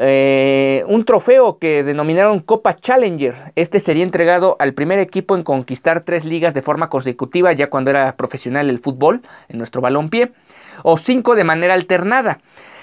eh, 0.00 0.84
un 0.86 1.04
trofeo 1.04 1.58
que 1.58 1.82
denominaron 1.82 2.38
Copa 2.38 2.76
Challenger. 2.76 3.52
Este 3.56 3.80
sería 3.80 4.04
entregado 4.04 4.54
al 4.60 4.72
primer 4.72 5.00
equipo 5.00 5.34
en 5.34 5.42
conquistar 5.42 6.02
tres 6.02 6.24
ligas 6.24 6.54
de 6.54 6.62
forma 6.62 6.88
consecutiva, 6.88 7.52
ya 7.52 7.68
cuando 7.68 7.90
era 7.90 8.14
profesional 8.14 8.70
el 8.70 8.78
fútbol, 8.78 9.22
en 9.48 9.58
nuestro 9.58 9.80
balompié, 9.80 10.30
o 10.84 10.96
cinco 10.96 11.34
de 11.34 11.42
manera 11.42 11.74
alternada. 11.74 12.38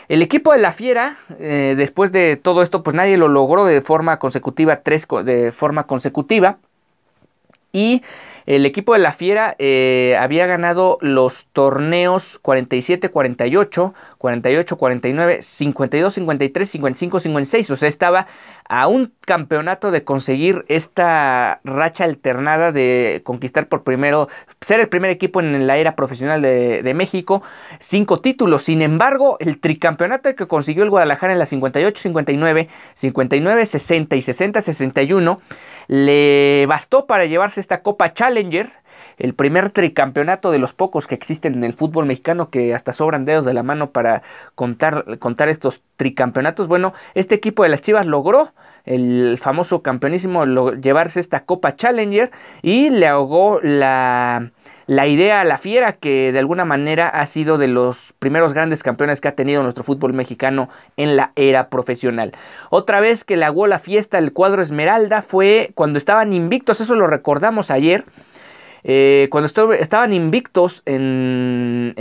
El 0.10 0.22
equipo 0.22 0.52
de 0.52 0.60
la 0.60 0.74
Fiera, 0.74 1.16
eh, 1.40 1.76
después 1.78 2.12
de 2.12 2.36
todo 2.36 2.62
esto, 2.62 2.84
pues 2.84 2.94
nadie 2.94 3.16
lo 3.18 3.30
logró 3.30 3.64
de 3.64 3.82
forma 3.82 4.20
consecutiva, 4.20 4.82
tres 4.82 5.08
de 5.24 5.54
forma 5.54 5.88
consecutiva. 5.88 6.58
Y 7.72 8.04
el 8.46 8.66
equipo 8.66 8.94
de 8.94 9.00
la 9.00 9.12
Fiera 9.12 9.56
eh, 9.58 10.16
había 10.20 10.46
ganado 10.46 10.98
los 11.02 11.46
torneos 11.52 12.40
47-48, 12.44 13.94
48-49, 14.20 15.40
52-53, 15.40 16.52
55-56. 16.52 17.72
O 17.72 17.76
sea, 17.76 17.90
estaba 17.90 18.28
a 18.68 18.88
un 18.88 19.14
campeonato 19.22 19.92
de 19.92 20.04
conseguir 20.04 20.66
esta 20.68 21.60
racha 21.64 22.04
alternada 22.04 22.72
de 22.72 23.22
conquistar 23.24 23.68
por 23.68 23.84
primero, 23.84 24.28
ser 24.62 24.80
el 24.80 24.90
primer 24.90 25.12
equipo 25.12 25.40
en 25.40 25.68
la 25.68 25.78
era 25.78 25.96
profesional 25.96 26.42
de, 26.42 26.94
México, 26.96 27.44
cinco 27.80 28.22
títulos. 28.22 28.64
Sin 28.64 28.82
embargo, 28.82 29.38
el 29.40 29.60
tricampeonato 29.60 30.34
que 30.36 30.48
consiguió 30.48 30.84
el 30.84 30.90
Guadalajara 30.90 31.34
en 31.34 31.40
la 31.40 31.46
58-59, 31.46 32.68
59-60 32.96 34.18
y 34.18 34.22
60-61 34.22 35.40
le 35.88 36.66
bastó 36.68 37.06
para 37.06 37.26
llevarse 37.26 37.60
esta 37.60 37.82
Copa 37.82 38.14
Challenger, 38.14 38.72
el 39.18 39.34
primer 39.34 39.70
tricampeonato 39.70 40.52
de 40.52 40.60
los 40.60 40.74
pocos 40.74 41.08
que 41.08 41.16
existen 41.16 41.54
en 41.56 41.64
el 41.64 41.74
fútbol 41.74 42.06
mexicano, 42.06 42.50
que 42.50 42.74
hasta 42.74 42.94
sobran 42.94 43.26
dedos 43.26 43.46
de 43.46 43.54
la 43.54 43.64
mano 43.64 43.92
para 43.92 44.24
contar, 44.56 45.18
contar 45.20 45.50
estos 45.50 45.82
tricampeonatos. 45.98 46.68
Bueno, 46.68 46.94
este 47.14 47.36
equipo 47.36 47.64
de 47.64 47.70
las 47.70 47.82
Chivas 47.82 48.06
logró 48.06 48.52
el 48.86 49.38
famoso 49.40 49.82
campeonísimo 49.82 50.46
llevarse 50.74 51.20
esta 51.20 51.46
Copa 51.46 51.76
Challenger 51.76 52.32
y 52.62 52.90
le 52.90 53.08
ahogó 53.08 53.60
la 53.62 54.52
la 54.88 55.08
idea 55.08 55.44
La 55.44 55.58
Fiera, 55.58 55.94
que 55.94 56.32
de 56.32 56.40
alguna 56.40 56.64
manera 56.64 57.10
ha 57.10 57.26
sido 57.26 57.58
de 57.58 57.68
los 57.68 58.14
primeros 58.20 58.54
grandes 58.54 58.84
campeones 58.84 59.20
que 59.20 59.28
ha 59.28 59.36
tenido 59.36 59.64
nuestro 59.64 59.84
fútbol 59.84 60.14
mexicano 60.14 60.70
en 60.96 61.16
la 61.16 61.32
era 61.36 61.70
profesional. 61.70 62.34
Otra 62.70 63.00
vez 63.00 63.24
que 63.24 63.38
le 63.38 63.46
hago 63.46 63.66
la 63.68 63.80
fiesta 63.80 64.20
el 64.20 64.32
cuadro 64.32 64.62
Esmeralda 64.62 65.22
fue 65.22 65.72
cuando 65.74 65.98
estaban 65.98 66.34
invictos, 66.34 66.82
eso 66.82 66.96
lo 66.96 67.08
recordamos 67.08 67.72
ayer. 67.72 68.06
Eh, 68.88 69.30
cuando 69.32 69.48
estaban 69.74 70.14
invictos 70.14 70.84
en, 70.86 71.94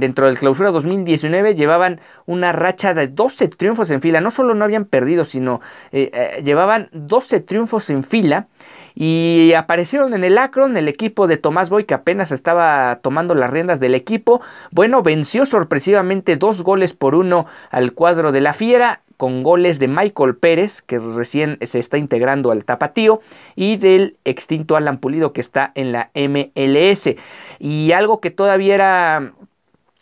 dentro 0.00 0.26
del 0.26 0.38
clausura 0.38 0.72
2019, 0.72 1.54
llevaban 1.54 2.00
una 2.26 2.50
racha 2.50 2.94
de 2.94 3.06
12 3.06 3.46
triunfos 3.48 3.90
en 3.90 4.00
fila. 4.00 4.20
No 4.20 4.32
solo 4.32 4.54
no 4.54 4.64
habían 4.64 4.84
perdido, 4.84 5.24
sino 5.24 5.60
eh, 5.92 6.10
eh, 6.12 6.42
llevaban 6.44 6.88
12 6.92 7.40
triunfos 7.40 7.88
en 7.90 8.02
fila. 8.02 8.48
Y 8.94 9.52
aparecieron 9.56 10.12
en 10.12 10.24
el 10.24 10.36
Akron 10.36 10.76
el 10.76 10.88
equipo 10.88 11.26
de 11.26 11.38
Tomás 11.38 11.70
Boy 11.70 11.84
que 11.84 11.94
apenas 11.94 12.30
estaba 12.30 12.98
tomando 13.02 13.34
las 13.34 13.48
riendas 13.48 13.80
del 13.80 13.94
equipo. 13.94 14.42
Bueno, 14.70 15.02
venció 15.02 15.46
sorpresivamente 15.46 16.36
dos 16.36 16.62
goles 16.62 16.92
por 16.92 17.14
uno 17.14 17.46
al 17.70 17.92
cuadro 17.92 18.32
de 18.32 18.42
la 18.42 18.52
Fiera 18.52 19.00
con 19.22 19.44
goles 19.44 19.78
de 19.78 19.86
Michael 19.86 20.34
Pérez, 20.34 20.82
que 20.82 20.98
recién 20.98 21.56
se 21.62 21.78
está 21.78 21.96
integrando 21.96 22.50
al 22.50 22.64
tapatío, 22.64 23.20
y 23.54 23.76
del 23.76 24.16
extinto 24.24 24.74
Alan 24.74 24.98
Pulido, 24.98 25.32
que 25.32 25.40
está 25.40 25.70
en 25.76 25.92
la 25.92 26.10
MLS. 26.16 27.08
Y 27.60 27.92
algo 27.92 28.20
que 28.20 28.32
todavía 28.32 28.74
era 28.74 29.32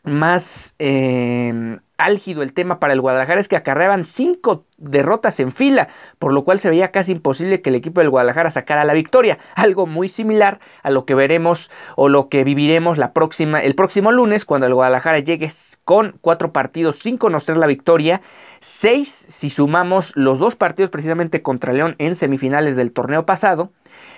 más 0.04 0.74
eh, 0.78 1.76
álgido 2.00 2.42
el 2.42 2.52
tema 2.52 2.80
para 2.80 2.92
el 2.92 3.00
Guadalajara 3.00 3.40
es 3.40 3.48
que 3.48 3.56
acarreaban 3.56 4.04
cinco 4.04 4.64
derrotas 4.78 5.38
en 5.40 5.52
fila, 5.52 5.88
por 6.18 6.32
lo 6.32 6.44
cual 6.44 6.58
se 6.58 6.70
veía 6.70 6.90
casi 6.90 7.12
imposible 7.12 7.60
que 7.60 7.70
el 7.70 7.76
equipo 7.76 8.00
del 8.00 8.10
Guadalajara 8.10 8.50
sacara 8.50 8.84
la 8.84 8.94
victoria, 8.94 9.38
algo 9.54 9.86
muy 9.86 10.08
similar 10.08 10.60
a 10.82 10.90
lo 10.90 11.04
que 11.04 11.14
veremos 11.14 11.70
o 11.96 12.08
lo 12.08 12.28
que 12.28 12.42
viviremos 12.44 12.98
la 12.98 13.12
próxima, 13.12 13.60
el 13.60 13.74
próximo 13.74 14.12
lunes 14.12 14.44
cuando 14.44 14.66
el 14.66 14.74
Guadalajara 14.74 15.18
llegue 15.18 15.50
con 15.84 16.16
cuatro 16.20 16.52
partidos 16.52 16.96
sin 16.96 17.18
conocer 17.18 17.56
la 17.56 17.66
victoria, 17.66 18.22
seis 18.60 19.08
si 19.08 19.50
sumamos 19.50 20.12
los 20.16 20.38
dos 20.38 20.56
partidos 20.56 20.90
precisamente 20.90 21.42
contra 21.42 21.72
León 21.72 21.96
en 21.98 22.14
semifinales 22.14 22.76
del 22.76 22.92
torneo 22.92 23.26
pasado, 23.26 23.72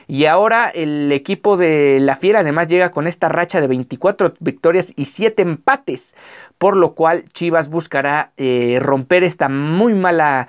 y 0.08 0.26
ahora 0.26 0.68
el 0.68 1.10
equipo 1.12 1.56
de 1.56 1.98
la 2.00 2.16
Fiera 2.16 2.40
además 2.40 2.68
llega 2.68 2.90
con 2.90 3.06
esta 3.06 3.28
racha 3.28 3.60
de 3.60 3.68
24 3.68 4.34
victorias 4.40 4.92
y 4.96 5.06
7 5.06 5.42
empates, 5.42 6.16
por 6.58 6.76
lo 6.76 6.94
cual 6.94 7.24
Chivas 7.32 7.68
buscará 7.68 8.32
eh, 8.36 8.78
romper 8.80 9.24
esta 9.24 9.48
muy 9.48 9.94
mala 9.94 10.48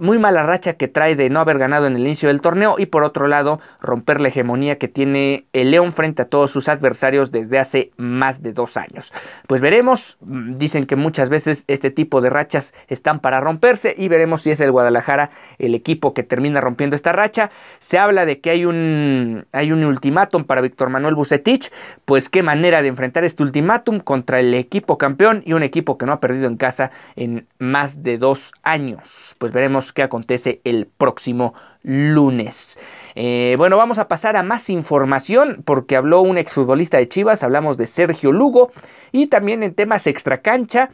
muy 0.00 0.18
mala 0.18 0.42
racha 0.44 0.74
que 0.74 0.88
trae 0.88 1.16
de 1.16 1.30
no 1.30 1.40
haber 1.40 1.58
ganado 1.58 1.86
en 1.86 1.96
el 1.96 2.02
inicio 2.02 2.28
del 2.28 2.40
torneo 2.40 2.76
y 2.78 2.86
por 2.86 3.04
otro 3.04 3.26
lado 3.26 3.60
romper 3.80 4.20
la 4.20 4.28
hegemonía 4.28 4.78
que 4.78 4.88
tiene 4.88 5.46
el 5.52 5.70
León 5.70 5.92
frente 5.92 6.22
a 6.22 6.24
todos 6.26 6.50
sus 6.50 6.68
adversarios 6.68 7.30
desde 7.30 7.58
hace 7.58 7.90
más 7.96 8.42
de 8.42 8.52
dos 8.52 8.76
años. 8.76 9.12
Pues 9.46 9.60
veremos, 9.60 10.16
mm, 10.20 10.54
dicen 10.54 10.86
que 10.86 10.96
muchas 10.96 11.28
veces 11.28 11.64
este 11.68 11.90
tipo 11.90 12.20
de 12.20 12.30
rachas 12.30 12.72
están 12.88 13.20
para 13.20 13.40
romperse 13.40 13.94
y 13.96 14.08
veremos 14.08 14.42
si 14.42 14.50
es 14.50 14.60
el 14.60 14.70
Guadalajara 14.70 15.30
el 15.58 15.74
equipo 15.74 16.14
que 16.14 16.22
termina 16.22 16.60
rompiendo 16.60 16.96
esta 16.96 17.12
racha. 17.12 17.50
Se 17.80 17.98
habla 17.98 18.24
de 18.26 18.40
que 18.40 18.50
hay 18.50 18.64
un, 18.64 19.46
hay 19.52 19.72
un 19.72 19.84
ultimátum 19.84 20.44
para 20.44 20.60
Víctor 20.60 20.88
Manuel 20.88 21.14
Bucetich, 21.14 21.70
pues 22.04 22.28
qué 22.28 22.42
manera 22.42 22.82
de 22.82 22.88
enfrentar 22.88 23.24
este 23.24 23.42
ultimátum 23.42 24.00
contra 24.00 24.40
el 24.40 24.54
equipo 24.54 24.98
campeón 24.98 25.42
y 25.44 25.52
un 25.52 25.62
equipo 25.62 25.98
que 25.98 26.06
no 26.06 26.12
ha 26.12 26.20
perdido 26.20 26.46
en 26.46 26.56
casa 26.56 26.90
en 27.16 27.46
más 27.58 28.02
de 28.02 28.18
dos 28.18 28.52
años 28.62 29.31
pues 29.34 29.52
veremos 29.52 29.92
qué 29.92 30.02
acontece 30.02 30.60
el 30.64 30.86
próximo 30.86 31.54
lunes. 31.82 32.78
Eh, 33.14 33.54
bueno, 33.58 33.76
vamos 33.76 33.98
a 33.98 34.08
pasar 34.08 34.36
a 34.36 34.42
más 34.42 34.70
información 34.70 35.62
porque 35.64 35.96
habló 35.96 36.22
un 36.22 36.38
exfutbolista 36.38 36.98
de 36.98 37.08
Chivas, 37.08 37.42
hablamos 37.42 37.76
de 37.76 37.86
Sergio 37.86 38.32
Lugo 38.32 38.72
y 39.10 39.26
también 39.26 39.62
en 39.62 39.74
temas 39.74 40.06
extracancha. 40.06 40.90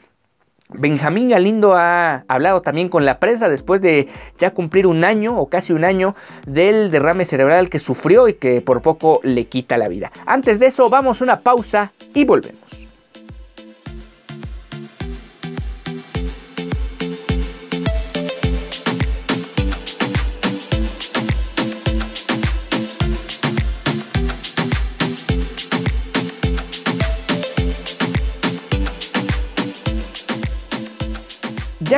Benjamín 0.71 1.31
Galindo 1.31 1.75
ha 1.77 2.25
hablado 2.29 2.61
también 2.61 2.91
con 2.91 3.07
la 3.07 3.19
prensa 3.19 3.49
después 3.49 3.81
de 3.81 4.09
ya 4.39 4.51
cumplir 4.51 4.87
un 4.87 5.03
año 5.03 5.39
o 5.39 5.49
casi 5.49 5.73
un 5.73 5.85
año 5.85 6.15
del 6.47 6.91
derrame 6.91 7.25
cerebral 7.25 7.71
que 7.71 7.79
sufrió 7.79 8.29
y 8.29 8.35
que 8.35 8.61
por 8.61 8.83
poco 8.83 9.21
le 9.23 9.47
quita 9.47 9.79
la 9.79 9.89
vida. 9.89 10.13
Antes 10.27 10.59
de 10.59 10.67
eso, 10.67 10.91
vamos 10.91 11.21
a 11.21 11.25
una 11.25 11.41
pausa 11.41 11.93
y 12.13 12.25
volvemos. 12.25 12.88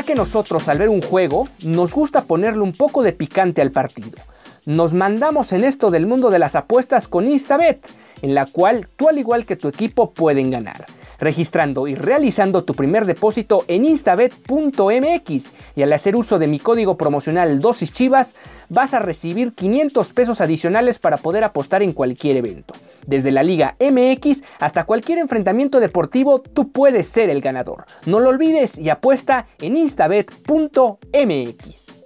Ya 0.01 0.07
que 0.07 0.15
nosotros 0.15 0.67
al 0.71 0.79
ver 0.79 0.89
un 0.89 1.03
juego 1.03 1.47
nos 1.63 1.93
gusta 1.93 2.23
ponerle 2.23 2.63
un 2.63 2.73
poco 2.73 3.03
de 3.03 3.13
picante 3.13 3.61
al 3.61 3.71
partido. 3.71 4.19
Nos 4.65 4.95
mandamos 4.95 5.53
en 5.53 5.63
esto 5.63 5.91
del 5.91 6.07
mundo 6.07 6.31
de 6.31 6.39
las 6.39 6.57
apuestas 6.57 7.07
con 7.07 7.29
Instabet, 7.29 7.87
en 8.23 8.35
la 8.35 8.47
cual 8.47 8.89
tú 8.97 9.11
al 9.11 9.19
igual 9.19 9.45
que 9.45 9.57
tu 9.57 9.69
equipo 9.69 10.13
pueden 10.13 10.51
ganar 10.51 10.87
registrando 11.21 11.87
y 11.87 11.95
realizando 11.95 12.65
tu 12.65 12.75
primer 12.75 13.07
depósito 13.07 13.65
en 13.69 13.85
instabet.mx 13.85 15.53
y 15.77 15.83
al 15.83 15.93
hacer 15.93 16.17
uso 16.17 16.39
de 16.39 16.47
mi 16.47 16.59
código 16.59 16.97
promocional 16.97 17.61
dosis 17.61 17.93
chivas 17.93 18.35
vas 18.69 18.95
a 18.95 18.99
recibir 18.99 19.53
500 19.53 20.13
pesos 20.13 20.41
adicionales 20.41 20.99
para 20.99 21.19
poder 21.19 21.45
apostar 21.45 21.83
en 21.83 21.93
cualquier 21.93 22.37
evento. 22.37 22.75
Desde 23.07 23.31
la 23.31 23.43
Liga 23.43 23.77
MX 23.81 24.43
hasta 24.59 24.85
cualquier 24.85 25.19
enfrentamiento 25.19 25.81
deportivo, 25.81 26.41
tú 26.41 26.71
puedes 26.71 27.07
ser 27.07 27.31
el 27.31 27.41
ganador. 27.41 27.85
No 28.07 28.21
lo 28.21 28.31
olvides 28.31 28.79
y 28.79 28.89
apuesta 28.89 29.47
en 29.61 29.77
instabet.mx. 29.77 32.00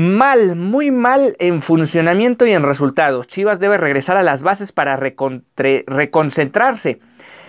Mal, 0.00 0.56
muy 0.56 0.90
mal 0.90 1.36
en 1.40 1.60
funcionamiento 1.60 2.46
y 2.46 2.52
en 2.52 2.62
resultados. 2.62 3.26
Chivas 3.26 3.60
debe 3.60 3.76
regresar 3.76 4.16
a 4.16 4.22
las 4.22 4.42
bases 4.42 4.72
para 4.72 4.96
reconcentrarse. 4.96 7.00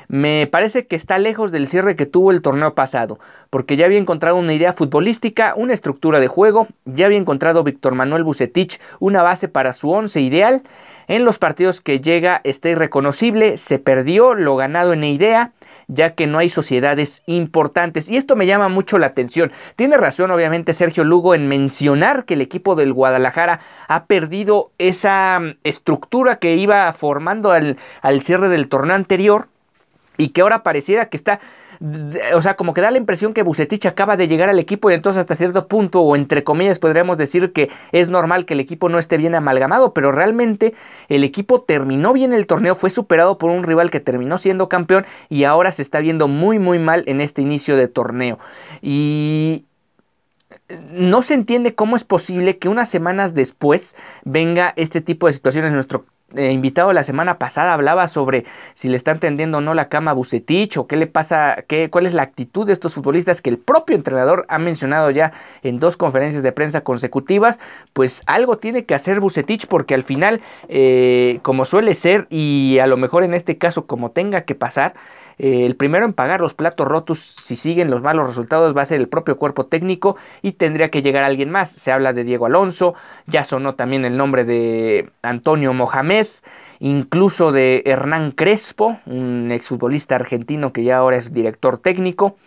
Me 0.10 0.50
parece 0.52 0.86
que 0.86 0.98
está 0.98 1.18
lejos 1.18 1.54
del 1.54 1.66
cierre 1.66 1.96
que 1.96 2.06
tuvo 2.06 2.30
el 2.30 2.42
torneo 2.42 2.76
pasado, 2.76 3.20
porque 3.50 3.78
ya 3.78 3.86
había 3.86 4.00
encontrado 4.00 4.36
una 4.36 4.54
idea 4.54 4.74
futbolística, 4.74 5.54
una 5.56 5.72
estructura 5.72 6.20
de 6.20 6.28
juego, 6.28 6.68
ya 6.84 7.06
había 7.06 7.20
encontrado 7.20 7.64
Víctor 7.64 7.96
Manuel 7.96 8.26
Bucetich 8.26 8.82
una 9.00 9.24
base 9.24 9.48
para 9.48 9.72
su 9.72 9.90
once 9.90 10.20
ideal. 10.20 10.62
En 11.08 11.24
los 11.24 11.38
partidos 11.38 11.80
que 11.80 12.02
llega 12.02 12.42
está 12.44 12.68
irreconocible, 12.68 13.58
se 13.60 13.80
perdió 13.80 14.34
lo 14.34 14.58
ganado 14.58 14.92
en 14.92 15.06
idea 15.06 15.54
ya 15.92 16.16
que 16.16 16.26
no 16.26 16.40
hay 16.40 16.48
sociedades 16.50 17.22
importantes. 17.26 18.10
Y 18.10 18.16
esto 18.16 18.36
me 18.36 18.48
llama 18.48 18.70
mucho 18.70 18.98
la 18.98 19.08
atención. 19.08 19.52
Tiene 19.76 19.98
razón, 19.98 20.32
obviamente, 20.32 20.74
Sergio 20.74 21.04
Lugo 21.04 21.36
en 21.36 21.48
mencionar 21.48 22.24
que 22.24 22.36
el 22.36 22.42
equipo 22.42 22.76
del 22.76 22.94
Guadalajara 22.94 23.60
ha 23.90 24.06
perdido 24.06 24.72
esa 24.78 25.40
mm, 25.40 25.58
estructura 25.66 26.38
que 26.38 26.56
iba 26.56 26.92
formando 26.94 27.52
al, 27.52 27.78
al 28.02 28.22
cierre 28.22 28.48
del 28.48 28.70
torneo 28.70 28.96
anterior 28.96 29.48
y 30.18 30.30
que 30.30 30.42
ahora 30.42 30.64
pareciera 30.64 31.10
que 31.10 31.18
está 31.18 31.42
o 32.34 32.42
sea, 32.42 32.56
como 32.56 32.74
que 32.74 32.82
da 32.82 32.92
la 32.92 32.98
impresión 32.98 33.34
que 33.34 33.42
Bucetich 33.42 33.88
acaba 33.88 34.16
de 34.16 34.28
llegar 34.28 34.50
al 34.50 34.60
equipo 34.60 34.92
y 34.92 34.94
entonces 34.94 35.22
hasta 35.22 35.36
cierto 35.36 35.68
punto, 35.68 36.02
o 36.02 36.16
entre 36.16 36.44
comillas, 36.44 36.78
podríamos 36.78 37.18
decir 37.18 37.54
que 37.54 37.70
es 37.92 38.10
normal 38.10 38.46
que 38.46 38.54
el 38.54 38.60
equipo 38.60 38.88
no 38.88 39.00
esté 39.00 39.18
bien 39.18 39.34
amalgamado, 39.34 39.94
pero 39.94 40.12
realmente 40.12 40.74
el 41.10 41.24
equipo 41.24 41.62
terminó 41.62 42.14
bien 42.14 42.34
el 42.34 42.46
torneo, 42.46 42.76
fue 42.76 42.92
superado 42.92 43.38
por 43.40 43.50
un 43.50 43.64
rival 43.64 43.90
que 43.90 44.00
terminó 44.00 44.38
siendo 44.38 44.70
campeón 44.70 45.06
y 45.30 45.46
ahora 45.46 45.72
se 45.72 45.82
está 45.82 46.00
viendo 46.00 46.28
muy, 46.28 46.60
muy 46.60 46.78
mal 46.78 47.04
en 47.08 47.20
este 47.20 47.42
inicio 47.42 47.76
de 47.76 47.88
torneo. 47.88 48.38
Y, 48.82 49.66
no 50.92 51.22
se 51.22 51.34
entiende 51.34 51.76
cómo 51.76 51.96
es 51.96 52.04
posible 52.04 52.58
que 52.58 52.70
unas 52.70 52.90
semanas 52.90 53.34
después 53.34 53.96
venga 54.24 54.74
este 54.76 55.02
tipo 55.02 55.28
de 55.28 55.34
situaciones. 55.34 55.74
Nuestro 55.74 56.06
eh, 56.36 56.52
invitado 56.52 56.94
la 56.94 57.04
semana 57.04 57.38
pasada 57.38 57.74
hablaba 57.74 58.08
sobre 58.08 58.46
si 58.74 58.90
le 58.90 58.98
están 58.98 59.20
tendiendo 59.20 59.60
o 59.60 59.62
no 59.62 59.74
la 59.74 59.90
cama 59.90 60.12
a 60.12 60.14
Bucetich 60.14 60.78
o 60.78 60.88
qué 60.88 60.96
le 60.96 61.08
pasa, 61.08 61.64
qué, 61.68 61.90
cuál 61.90 62.06
es 62.06 62.14
la 62.14 62.24
actitud 62.24 62.66
de 62.66 62.74
estos 62.74 62.94
futbolistas 62.94 63.42
que 63.42 63.50
el 63.50 63.58
propio 63.58 63.96
entrenador 63.96 64.46
ha 64.48 64.58
mencionado 64.58 65.12
ya 65.12 65.34
en 65.64 65.80
dos 65.80 65.98
conferencias 65.98 66.44
de 66.44 66.52
prensa 66.52 66.82
consecutivas, 66.82 67.60
pues 67.94 68.22
algo 68.26 68.58
tiene 68.58 68.86
que 68.86 68.96
hacer 68.96 69.20
Bucetich 69.20 69.68
porque 69.68 69.94
al 69.94 70.04
final, 70.04 70.42
eh, 70.70 71.40
como 71.42 71.66
suele 71.66 71.94
ser 71.94 72.28
y 72.30 72.80
a 72.80 72.88
lo 72.88 72.98
mejor 72.98 73.24
en 73.24 73.34
este 73.34 73.58
caso 73.58 73.86
como 73.86 74.12
tenga 74.12 74.42
que 74.42 74.56
pasar, 74.56 74.94
eh, 75.38 75.66
el 75.66 75.76
primero 75.76 76.06
en 76.06 76.14
pagar 76.14 76.42
los 76.42 76.54
platos 76.54 76.88
rotos 76.88 77.20
si 77.20 77.56
siguen 77.56 77.90
los 77.90 78.02
malos 78.02 78.28
resultados 78.28 78.76
va 78.76 78.82
a 78.82 78.86
ser 78.86 79.00
el 79.00 79.08
propio 79.08 79.38
cuerpo 79.38 79.66
técnico 79.66 80.18
y 80.42 80.54
tendría 80.54 80.90
que 80.90 81.02
llegar 81.02 81.24
alguien 81.24 81.50
más. 81.50 81.70
Se 81.70 81.92
habla 81.92 82.14
de 82.14 82.24
Diego 82.24 82.46
Alonso, 82.46 82.94
ya 83.28 83.44
sonó 83.44 83.76
también 83.76 84.06
el 84.06 84.18
nombre 84.18 84.44
de 84.44 85.10
Antonio 85.22 85.74
Mohamed 85.74 86.28
incluso 86.82 87.52
de 87.52 87.84
Hernán 87.86 88.32
Crespo, 88.32 88.98
un 89.06 89.52
exfutbolista 89.52 90.16
argentino 90.16 90.74
que 90.74 90.84
ya 90.84 90.98
ahora 90.98 91.18
es 91.18 91.32
director 91.32 91.78
técnico. 91.78 92.38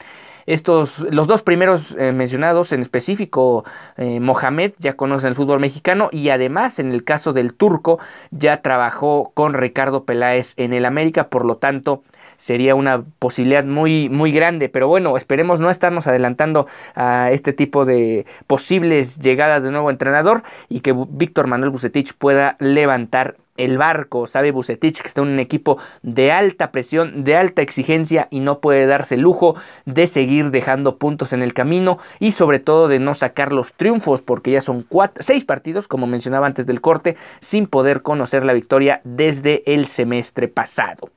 Estos, 0.47 0.99
los 0.99 1.26
dos 1.26 1.43
primeros 1.43 1.97
eh, 1.99 2.12
mencionados, 2.12 2.73
en 2.73 2.81
específico 2.81 3.64
eh, 3.97 4.21
Mohamed, 4.21 4.73
ya 4.79 4.95
conocen 4.95 5.31
el 5.31 5.35
fútbol 5.37 5.61
mexicano 5.61 6.11
y 6.12 6.29
además 6.29 6.79
en 6.79 6.93
el 6.93 7.05
caso 7.05 7.33
del 7.33 7.55
turco 7.55 7.99
ya 8.31 8.61
trabajó 8.61 9.31
con 9.35 9.55
Ricardo 9.55 10.05
Peláez 10.05 10.53
en 10.59 10.75
el 10.75 10.85
América, 10.85 11.29
por 11.29 11.47
lo 11.47 11.57
tanto 11.57 12.03
sería 12.37 12.75
una 12.75 13.05
posibilidad 13.19 13.64
muy, 13.64 14.09
muy 14.09 14.33
grande. 14.33 14.69
Pero 14.69 14.88
bueno, 14.88 15.17
esperemos 15.17 15.61
no 15.61 15.71
estarnos 15.71 16.07
adelantando 16.07 16.67
a 16.95 17.30
este 17.30 17.52
tipo 17.52 17.85
de 17.85 18.26
posibles 18.47 19.19
llegadas 19.19 19.63
de 19.63 19.71
nuevo 19.71 19.91
entrenador 19.91 20.43
y 20.69 20.80
que 20.80 20.95
Víctor 21.08 21.47
Manuel 21.47 21.71
Bucetich 21.71 22.15
pueda 22.15 22.56
levantar 22.58 23.37
el 23.56 23.78
barco. 23.78 24.26
Sabe 24.26 24.50
Bucetich 24.50 25.00
que 25.00 25.08
está 25.08 25.23
en 25.23 25.28
un 25.28 25.39
equipo 25.39 25.78
de 26.02 26.32
alta 26.32 26.73
presión, 26.73 27.25
de 27.25 27.37
alta 27.37 27.63
exigencia 27.63 28.28
y 28.30 28.41
no 28.41 28.61
puede 28.61 28.87
darse 28.87 29.15
el 29.15 29.23
lujo 29.23 29.56
de 29.85 30.06
seguir 30.06 30.50
dejando 30.50 30.99
puntos 30.99 31.32
en 31.32 31.43
el 31.43 31.54
camino 31.54 31.99
y 32.19 32.32
sobre 32.32 32.58
todo 32.58 32.89
de 32.89 32.99
no 32.99 33.15
sacar 33.15 33.52
los 33.52 33.73
triunfos 33.73 34.23
porque 34.23 34.52
ya 34.52 34.61
son 34.61 34.87
seis 35.21 35.45
partidos, 35.45 35.89
como 35.89 36.06
mencionaba 36.06 36.47
antes 36.47 36.67
del 36.67 36.80
corte, 36.80 37.17
sin 37.41 37.67
poder 37.67 38.02
conocer 38.02 38.45
la 38.45 38.52
victoria 38.52 39.00
desde 39.04 39.63
el 39.73 39.87
semestre 39.87 40.49
pasado. 40.49 41.11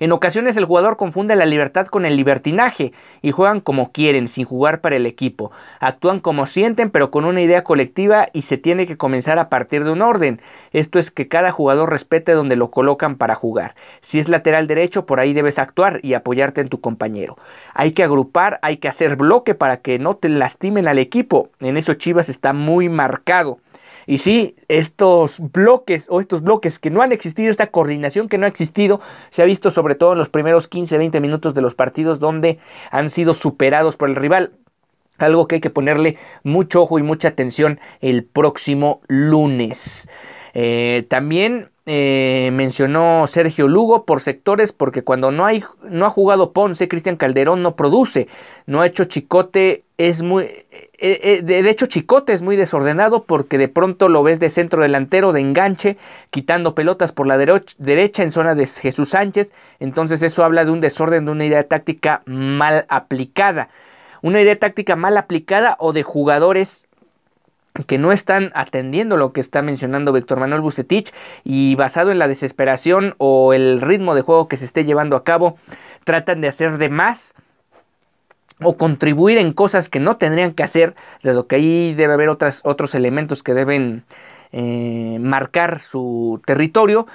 En 0.00 0.12
ocasiones 0.12 0.56
el 0.56 0.64
jugador 0.64 0.96
confunde 0.96 1.36
la 1.36 1.44
libertad 1.44 1.86
con 1.86 2.06
el 2.06 2.16
libertinaje 2.16 2.92
y 3.20 3.32
juegan 3.32 3.60
como 3.60 3.92
quieren, 3.92 4.28
sin 4.28 4.46
jugar 4.46 4.80
para 4.80 4.96
el 4.96 5.04
equipo. 5.04 5.52
Actúan 5.78 6.20
como 6.20 6.46
sienten, 6.46 6.88
pero 6.88 7.10
con 7.10 7.26
una 7.26 7.42
idea 7.42 7.64
colectiva 7.64 8.28
y 8.32 8.42
se 8.42 8.56
tiene 8.56 8.86
que 8.86 8.96
comenzar 8.96 9.38
a 9.38 9.50
partir 9.50 9.84
de 9.84 9.90
un 9.90 10.00
orden. 10.00 10.40
Esto 10.72 10.98
es 10.98 11.10
que 11.10 11.28
cada 11.28 11.50
jugador 11.52 11.90
respete 11.90 12.32
donde 12.32 12.56
lo 12.56 12.70
colocan 12.70 13.16
para 13.16 13.34
jugar. 13.34 13.74
Si 14.00 14.18
es 14.18 14.30
lateral 14.30 14.66
derecho, 14.66 15.04
por 15.04 15.20
ahí 15.20 15.34
debes 15.34 15.58
actuar 15.58 16.00
y 16.02 16.14
apoyarte 16.14 16.62
en 16.62 16.70
tu 16.70 16.80
compañero. 16.80 17.36
Hay 17.74 17.92
que 17.92 18.02
agrupar, 18.02 18.58
hay 18.62 18.78
que 18.78 18.88
hacer 18.88 19.16
bloque 19.16 19.54
para 19.54 19.82
que 19.82 19.98
no 19.98 20.16
te 20.16 20.30
lastimen 20.30 20.88
al 20.88 20.98
equipo. 20.98 21.50
En 21.60 21.76
eso 21.76 21.92
Chivas 21.92 22.30
está 22.30 22.54
muy 22.54 22.88
marcado. 22.88 23.58
Y 24.10 24.18
sí, 24.18 24.56
estos 24.66 25.38
bloques 25.52 26.06
o 26.08 26.18
estos 26.18 26.42
bloques 26.42 26.80
que 26.80 26.90
no 26.90 27.00
han 27.00 27.12
existido, 27.12 27.48
esta 27.48 27.68
coordinación 27.68 28.28
que 28.28 28.38
no 28.38 28.46
ha 28.46 28.48
existido, 28.48 29.00
se 29.30 29.40
ha 29.40 29.44
visto 29.44 29.70
sobre 29.70 29.94
todo 29.94 30.14
en 30.14 30.18
los 30.18 30.28
primeros 30.28 30.68
15-20 30.68 31.20
minutos 31.20 31.54
de 31.54 31.60
los 31.60 31.76
partidos 31.76 32.18
donde 32.18 32.58
han 32.90 33.08
sido 33.08 33.34
superados 33.34 33.94
por 33.94 34.08
el 34.08 34.16
rival. 34.16 34.50
Algo 35.18 35.46
que 35.46 35.54
hay 35.54 35.60
que 35.60 35.70
ponerle 35.70 36.18
mucho 36.42 36.82
ojo 36.82 36.98
y 36.98 37.04
mucha 37.04 37.28
atención 37.28 37.78
el 38.00 38.24
próximo 38.24 39.00
lunes. 39.06 40.08
Eh, 40.54 41.06
también 41.08 41.70
eh, 41.92 42.50
mencionó 42.52 43.26
Sergio 43.26 43.66
Lugo 43.66 44.04
por 44.04 44.20
sectores, 44.20 44.70
porque 44.70 45.02
cuando 45.02 45.32
no, 45.32 45.44
hay, 45.44 45.64
no 45.82 46.06
ha 46.06 46.10
jugado 46.10 46.52
Ponce, 46.52 46.86
Cristian 46.86 47.16
Calderón 47.16 47.62
no 47.62 47.74
produce, 47.74 48.28
no 48.66 48.80
ha 48.80 48.86
hecho 48.86 49.06
Chicote, 49.06 49.82
es 49.98 50.22
muy... 50.22 50.44
Eh, 50.98 51.40
de 51.42 51.68
hecho, 51.68 51.86
Chicote 51.86 52.32
es 52.32 52.42
muy 52.42 52.54
desordenado 52.54 53.24
porque 53.24 53.58
de 53.58 53.66
pronto 53.66 54.08
lo 54.08 54.22
ves 54.22 54.38
de 54.38 54.50
centro 54.50 54.82
delantero, 54.82 55.32
de 55.32 55.40
enganche, 55.40 55.96
quitando 56.30 56.76
pelotas 56.76 57.10
por 57.10 57.26
la 57.26 57.36
derecha 57.38 58.22
en 58.22 58.30
zona 58.30 58.54
de 58.54 58.66
Jesús 58.66 59.08
Sánchez. 59.08 59.52
Entonces 59.80 60.22
eso 60.22 60.44
habla 60.44 60.64
de 60.64 60.70
un 60.70 60.80
desorden, 60.80 61.24
de 61.24 61.32
una 61.32 61.44
idea 61.44 61.66
táctica 61.66 62.22
mal 62.24 62.86
aplicada. 62.88 63.68
Una 64.22 64.40
idea 64.40 64.56
táctica 64.56 64.94
mal 64.94 65.16
aplicada 65.16 65.74
o 65.80 65.92
de 65.92 66.04
jugadores 66.04 66.86
que 67.86 67.98
no 67.98 68.12
están 68.12 68.50
atendiendo 68.54 69.16
lo 69.16 69.32
que 69.32 69.40
está 69.40 69.62
mencionando 69.62 70.12
Víctor 70.12 70.40
Manuel 70.40 70.60
Bucetich 70.60 71.12
y 71.44 71.74
basado 71.76 72.10
en 72.10 72.18
la 72.18 72.28
desesperación 72.28 73.14
o 73.18 73.52
el 73.52 73.80
ritmo 73.80 74.14
de 74.14 74.22
juego 74.22 74.48
que 74.48 74.56
se 74.56 74.64
esté 74.64 74.84
llevando 74.84 75.16
a 75.16 75.24
cabo, 75.24 75.56
tratan 76.04 76.40
de 76.40 76.48
hacer 76.48 76.78
de 76.78 76.88
más 76.88 77.34
o 78.62 78.76
contribuir 78.76 79.38
en 79.38 79.52
cosas 79.52 79.88
que 79.88 80.00
no 80.00 80.16
tendrían 80.16 80.52
que 80.52 80.62
hacer, 80.62 80.94
de 81.22 81.32
lo 81.32 81.46
que 81.46 81.56
ahí 81.56 81.94
debe 81.94 82.14
haber 82.14 82.28
otros 82.28 82.94
elementos 82.94 83.42
que 83.42 83.54
deben 83.54 84.04
eh, 84.52 85.18
marcar 85.20 85.78
su 85.78 86.42
territorio, 86.44 87.06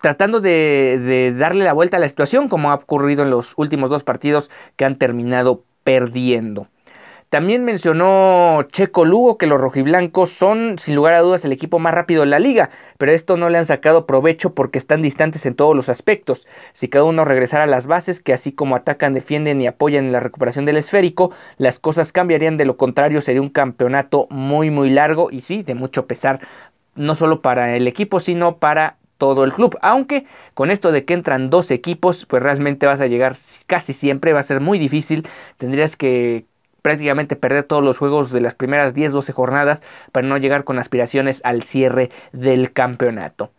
tratando 0.00 0.40
de 0.40 1.34
darle 1.36 1.64
la 1.64 1.72
vuelta 1.72 1.96
a 1.96 2.00
la 2.00 2.08
situación, 2.08 2.48
como 2.48 2.70
ha 2.70 2.76
ocurrido 2.76 3.24
en 3.24 3.30
los 3.30 3.54
últimos 3.58 3.90
dos 3.90 4.04
partidos 4.04 4.50
que 4.76 4.84
han 4.84 4.96
terminado 4.96 5.64
perdiendo. 5.84 6.68
También 7.30 7.62
mencionó 7.62 8.62
Checo 8.72 9.04
Lugo 9.04 9.36
que 9.36 9.46
los 9.46 9.60
rojiblancos 9.60 10.30
son 10.30 10.78
sin 10.78 10.94
lugar 10.94 11.12
a 11.12 11.20
dudas 11.20 11.44
el 11.44 11.52
equipo 11.52 11.78
más 11.78 11.92
rápido 11.92 12.22
de 12.22 12.26
la 12.28 12.38
liga, 12.38 12.70
pero 12.96 13.12
esto 13.12 13.36
no 13.36 13.50
le 13.50 13.58
han 13.58 13.66
sacado 13.66 14.06
provecho 14.06 14.54
porque 14.54 14.78
están 14.78 15.02
distantes 15.02 15.44
en 15.44 15.54
todos 15.54 15.76
los 15.76 15.90
aspectos. 15.90 16.48
Si 16.72 16.88
cada 16.88 17.04
uno 17.04 17.26
regresara 17.26 17.64
a 17.64 17.66
las 17.66 17.86
bases, 17.86 18.20
que 18.20 18.32
así 18.32 18.52
como 18.52 18.76
atacan, 18.76 19.12
defienden 19.12 19.60
y 19.60 19.66
apoyan 19.66 20.06
en 20.06 20.12
la 20.12 20.20
recuperación 20.20 20.64
del 20.64 20.78
esférico, 20.78 21.30
las 21.58 21.78
cosas 21.78 22.12
cambiarían, 22.12 22.56
de 22.56 22.64
lo 22.64 22.78
contrario 22.78 23.20
sería 23.20 23.42
un 23.42 23.50
campeonato 23.50 24.26
muy 24.30 24.70
muy 24.70 24.88
largo 24.88 25.30
y 25.30 25.42
sí, 25.42 25.62
de 25.62 25.74
mucho 25.74 26.06
pesar, 26.06 26.40
no 26.94 27.14
solo 27.14 27.42
para 27.42 27.76
el 27.76 27.86
equipo, 27.88 28.20
sino 28.20 28.56
para 28.56 28.96
todo 29.18 29.44
el 29.44 29.52
club. 29.52 29.76
Aunque 29.82 30.24
con 30.54 30.70
esto 30.70 30.92
de 30.92 31.04
que 31.04 31.12
entran 31.12 31.50
dos 31.50 31.70
equipos, 31.70 32.24
pues 32.24 32.42
realmente 32.42 32.86
vas 32.86 33.02
a 33.02 33.06
llegar 33.06 33.36
casi 33.66 33.92
siempre, 33.92 34.32
va 34.32 34.40
a 34.40 34.44
ser 34.44 34.60
muy 34.60 34.78
difícil. 34.78 35.28
Tendrías 35.58 35.96
que 35.96 36.46
prácticamente 36.82 37.36
perder 37.36 37.64
todos 37.64 37.82
los 37.82 37.98
juegos 37.98 38.32
de 38.32 38.40
las 38.40 38.54
primeras 38.54 38.94
10-12 38.94 39.32
jornadas 39.32 39.82
para 40.12 40.26
no 40.26 40.36
llegar 40.38 40.64
con 40.64 40.78
aspiraciones 40.78 41.40
al 41.44 41.62
cierre 41.62 42.10
del 42.32 42.72
campeonato. 42.72 43.50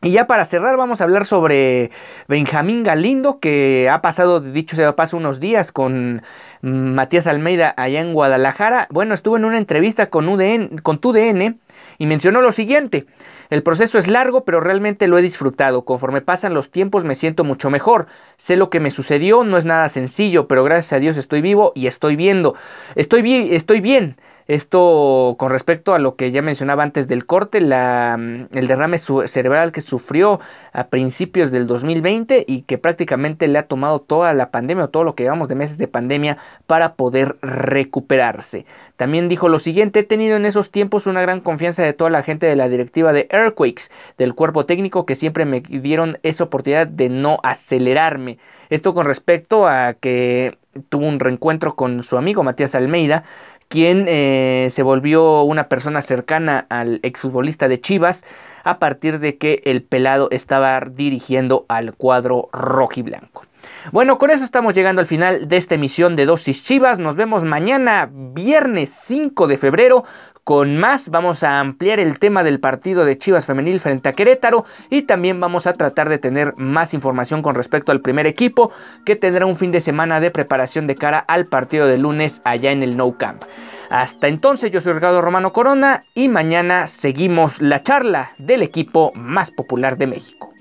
Y 0.00 0.12
ya 0.12 0.28
para 0.28 0.44
cerrar 0.44 0.76
vamos 0.76 1.00
a 1.00 1.04
hablar 1.04 1.24
sobre 1.24 1.90
Benjamín 2.28 2.84
Galindo 2.84 3.40
que 3.40 3.88
ha 3.90 4.00
pasado, 4.00 4.40
dicho 4.40 4.76
sea 4.76 4.94
paso, 4.94 5.16
unos 5.16 5.40
días 5.40 5.72
con 5.72 6.22
Matías 6.62 7.26
Almeida 7.26 7.74
allá 7.76 8.00
en 8.00 8.14
Guadalajara. 8.14 8.86
Bueno, 8.90 9.12
estuvo 9.14 9.36
en 9.36 9.44
una 9.44 9.58
entrevista 9.58 10.08
con, 10.08 10.28
UDN, 10.28 10.78
con 10.78 11.00
TUDN 11.00 11.58
y 11.98 12.06
mencionó 12.06 12.40
lo 12.42 12.52
siguiente. 12.52 13.06
El 13.50 13.62
proceso 13.62 13.98
es 13.98 14.08
largo, 14.08 14.44
pero 14.44 14.60
realmente 14.60 15.08
lo 15.08 15.18
he 15.18 15.22
disfrutado. 15.22 15.84
Conforme 15.84 16.20
pasan 16.20 16.54
los 16.54 16.70
tiempos 16.70 17.04
me 17.04 17.14
siento 17.14 17.44
mucho 17.44 17.70
mejor. 17.70 18.06
Sé 18.36 18.56
lo 18.56 18.70
que 18.70 18.80
me 18.80 18.90
sucedió, 18.90 19.44
no 19.44 19.56
es 19.56 19.64
nada 19.64 19.88
sencillo, 19.88 20.46
pero 20.48 20.64
gracias 20.64 20.92
a 20.92 20.98
Dios 20.98 21.16
estoy 21.16 21.40
vivo 21.40 21.72
y 21.74 21.86
estoy 21.86 22.16
viendo. 22.16 22.54
Estoy, 22.94 23.54
estoy 23.54 23.80
bien. 23.80 24.16
Esto 24.48 25.36
con 25.38 25.50
respecto 25.50 25.92
a 25.92 25.98
lo 25.98 26.16
que 26.16 26.30
ya 26.30 26.40
mencionaba 26.40 26.82
antes 26.82 27.06
del 27.06 27.26
corte, 27.26 27.60
la, 27.60 28.14
el 28.14 28.66
derrame 28.66 28.96
cerebral 28.96 29.72
que 29.72 29.82
sufrió 29.82 30.40
a 30.72 30.86
principios 30.86 31.50
del 31.50 31.66
2020 31.66 32.46
y 32.48 32.62
que 32.62 32.78
prácticamente 32.78 33.46
le 33.46 33.58
ha 33.58 33.66
tomado 33.66 34.00
toda 34.00 34.32
la 34.32 34.50
pandemia 34.50 34.84
o 34.84 34.88
todo 34.88 35.04
lo 35.04 35.14
que 35.14 35.24
llevamos 35.24 35.48
de 35.48 35.54
meses 35.54 35.76
de 35.76 35.86
pandemia 35.86 36.38
para 36.66 36.94
poder 36.94 37.36
recuperarse. 37.42 38.64
También 38.96 39.28
dijo 39.28 39.50
lo 39.50 39.58
siguiente, 39.58 40.00
he 40.00 40.04
tenido 40.04 40.38
en 40.38 40.46
esos 40.46 40.70
tiempos 40.70 41.06
una 41.06 41.20
gran 41.20 41.42
confianza 41.42 41.82
de 41.82 41.92
toda 41.92 42.08
la 42.08 42.22
gente 42.22 42.46
de 42.46 42.56
la 42.56 42.70
directiva 42.70 43.12
de 43.12 43.28
Earthquakes, 43.30 43.90
del 44.16 44.34
cuerpo 44.34 44.64
técnico 44.64 45.04
que 45.04 45.14
siempre 45.14 45.44
me 45.44 45.60
dieron 45.60 46.20
esa 46.22 46.44
oportunidad 46.44 46.86
de 46.86 47.10
no 47.10 47.38
acelerarme. 47.42 48.38
Esto 48.70 48.94
con 48.94 49.04
respecto 49.04 49.68
a 49.68 49.92
que 49.92 50.56
tuvo 50.88 51.06
un 51.06 51.20
reencuentro 51.20 51.74
con 51.74 52.02
su 52.02 52.16
amigo 52.16 52.42
Matías 52.42 52.74
Almeida, 52.74 53.24
quien 53.68 54.06
eh, 54.08 54.68
se 54.70 54.82
volvió 54.82 55.42
una 55.42 55.68
persona 55.68 56.02
cercana 56.02 56.66
al 56.68 57.00
exfutbolista 57.02 57.68
de 57.68 57.80
Chivas 57.80 58.24
a 58.64 58.78
partir 58.78 59.18
de 59.18 59.38
que 59.38 59.62
el 59.64 59.82
pelado 59.82 60.28
estaba 60.30 60.80
dirigiendo 60.80 61.64
al 61.68 61.94
cuadro 61.94 62.48
rojiblanco. 62.52 63.47
Bueno, 63.92 64.18
con 64.18 64.30
eso 64.30 64.44
estamos 64.44 64.74
llegando 64.74 65.00
al 65.00 65.06
final 65.06 65.48
de 65.48 65.56
esta 65.56 65.74
emisión 65.74 66.16
de 66.16 66.26
Dosis 66.26 66.62
Chivas. 66.62 66.98
Nos 66.98 67.16
vemos 67.16 67.44
mañana, 67.44 68.08
viernes 68.12 68.90
5 68.90 69.46
de 69.46 69.56
febrero, 69.56 70.04
con 70.44 70.76
más. 70.76 71.10
Vamos 71.10 71.42
a 71.42 71.60
ampliar 71.60 72.00
el 72.00 72.18
tema 72.18 72.42
del 72.42 72.60
partido 72.60 73.04
de 73.04 73.16
Chivas 73.18 73.46
Femenil 73.46 73.80
frente 73.80 74.08
a 74.08 74.12
Querétaro 74.12 74.64
y 74.90 75.02
también 75.02 75.40
vamos 75.40 75.66
a 75.66 75.74
tratar 75.74 76.08
de 76.08 76.18
tener 76.18 76.54
más 76.56 76.92
información 76.92 77.40
con 77.42 77.54
respecto 77.54 77.92
al 77.92 78.00
primer 78.00 78.26
equipo 78.26 78.72
que 79.04 79.16
tendrá 79.16 79.46
un 79.46 79.56
fin 79.56 79.72
de 79.72 79.80
semana 79.80 80.20
de 80.20 80.30
preparación 80.30 80.86
de 80.86 80.94
cara 80.94 81.18
al 81.18 81.46
partido 81.46 81.86
de 81.86 81.98
lunes 81.98 82.42
allá 82.44 82.72
en 82.72 82.82
el 82.82 82.96
No 82.96 83.16
Camp. 83.16 83.42
Hasta 83.90 84.28
entonces 84.28 84.70
yo 84.70 84.80
soy 84.80 84.94
Ricardo 84.94 85.22
Romano 85.22 85.52
Corona 85.52 86.00
y 86.14 86.28
mañana 86.28 86.86
seguimos 86.86 87.62
la 87.62 87.82
charla 87.82 88.32
del 88.38 88.62
equipo 88.62 89.12
más 89.14 89.50
popular 89.50 89.96
de 89.96 90.08
México. 90.08 90.52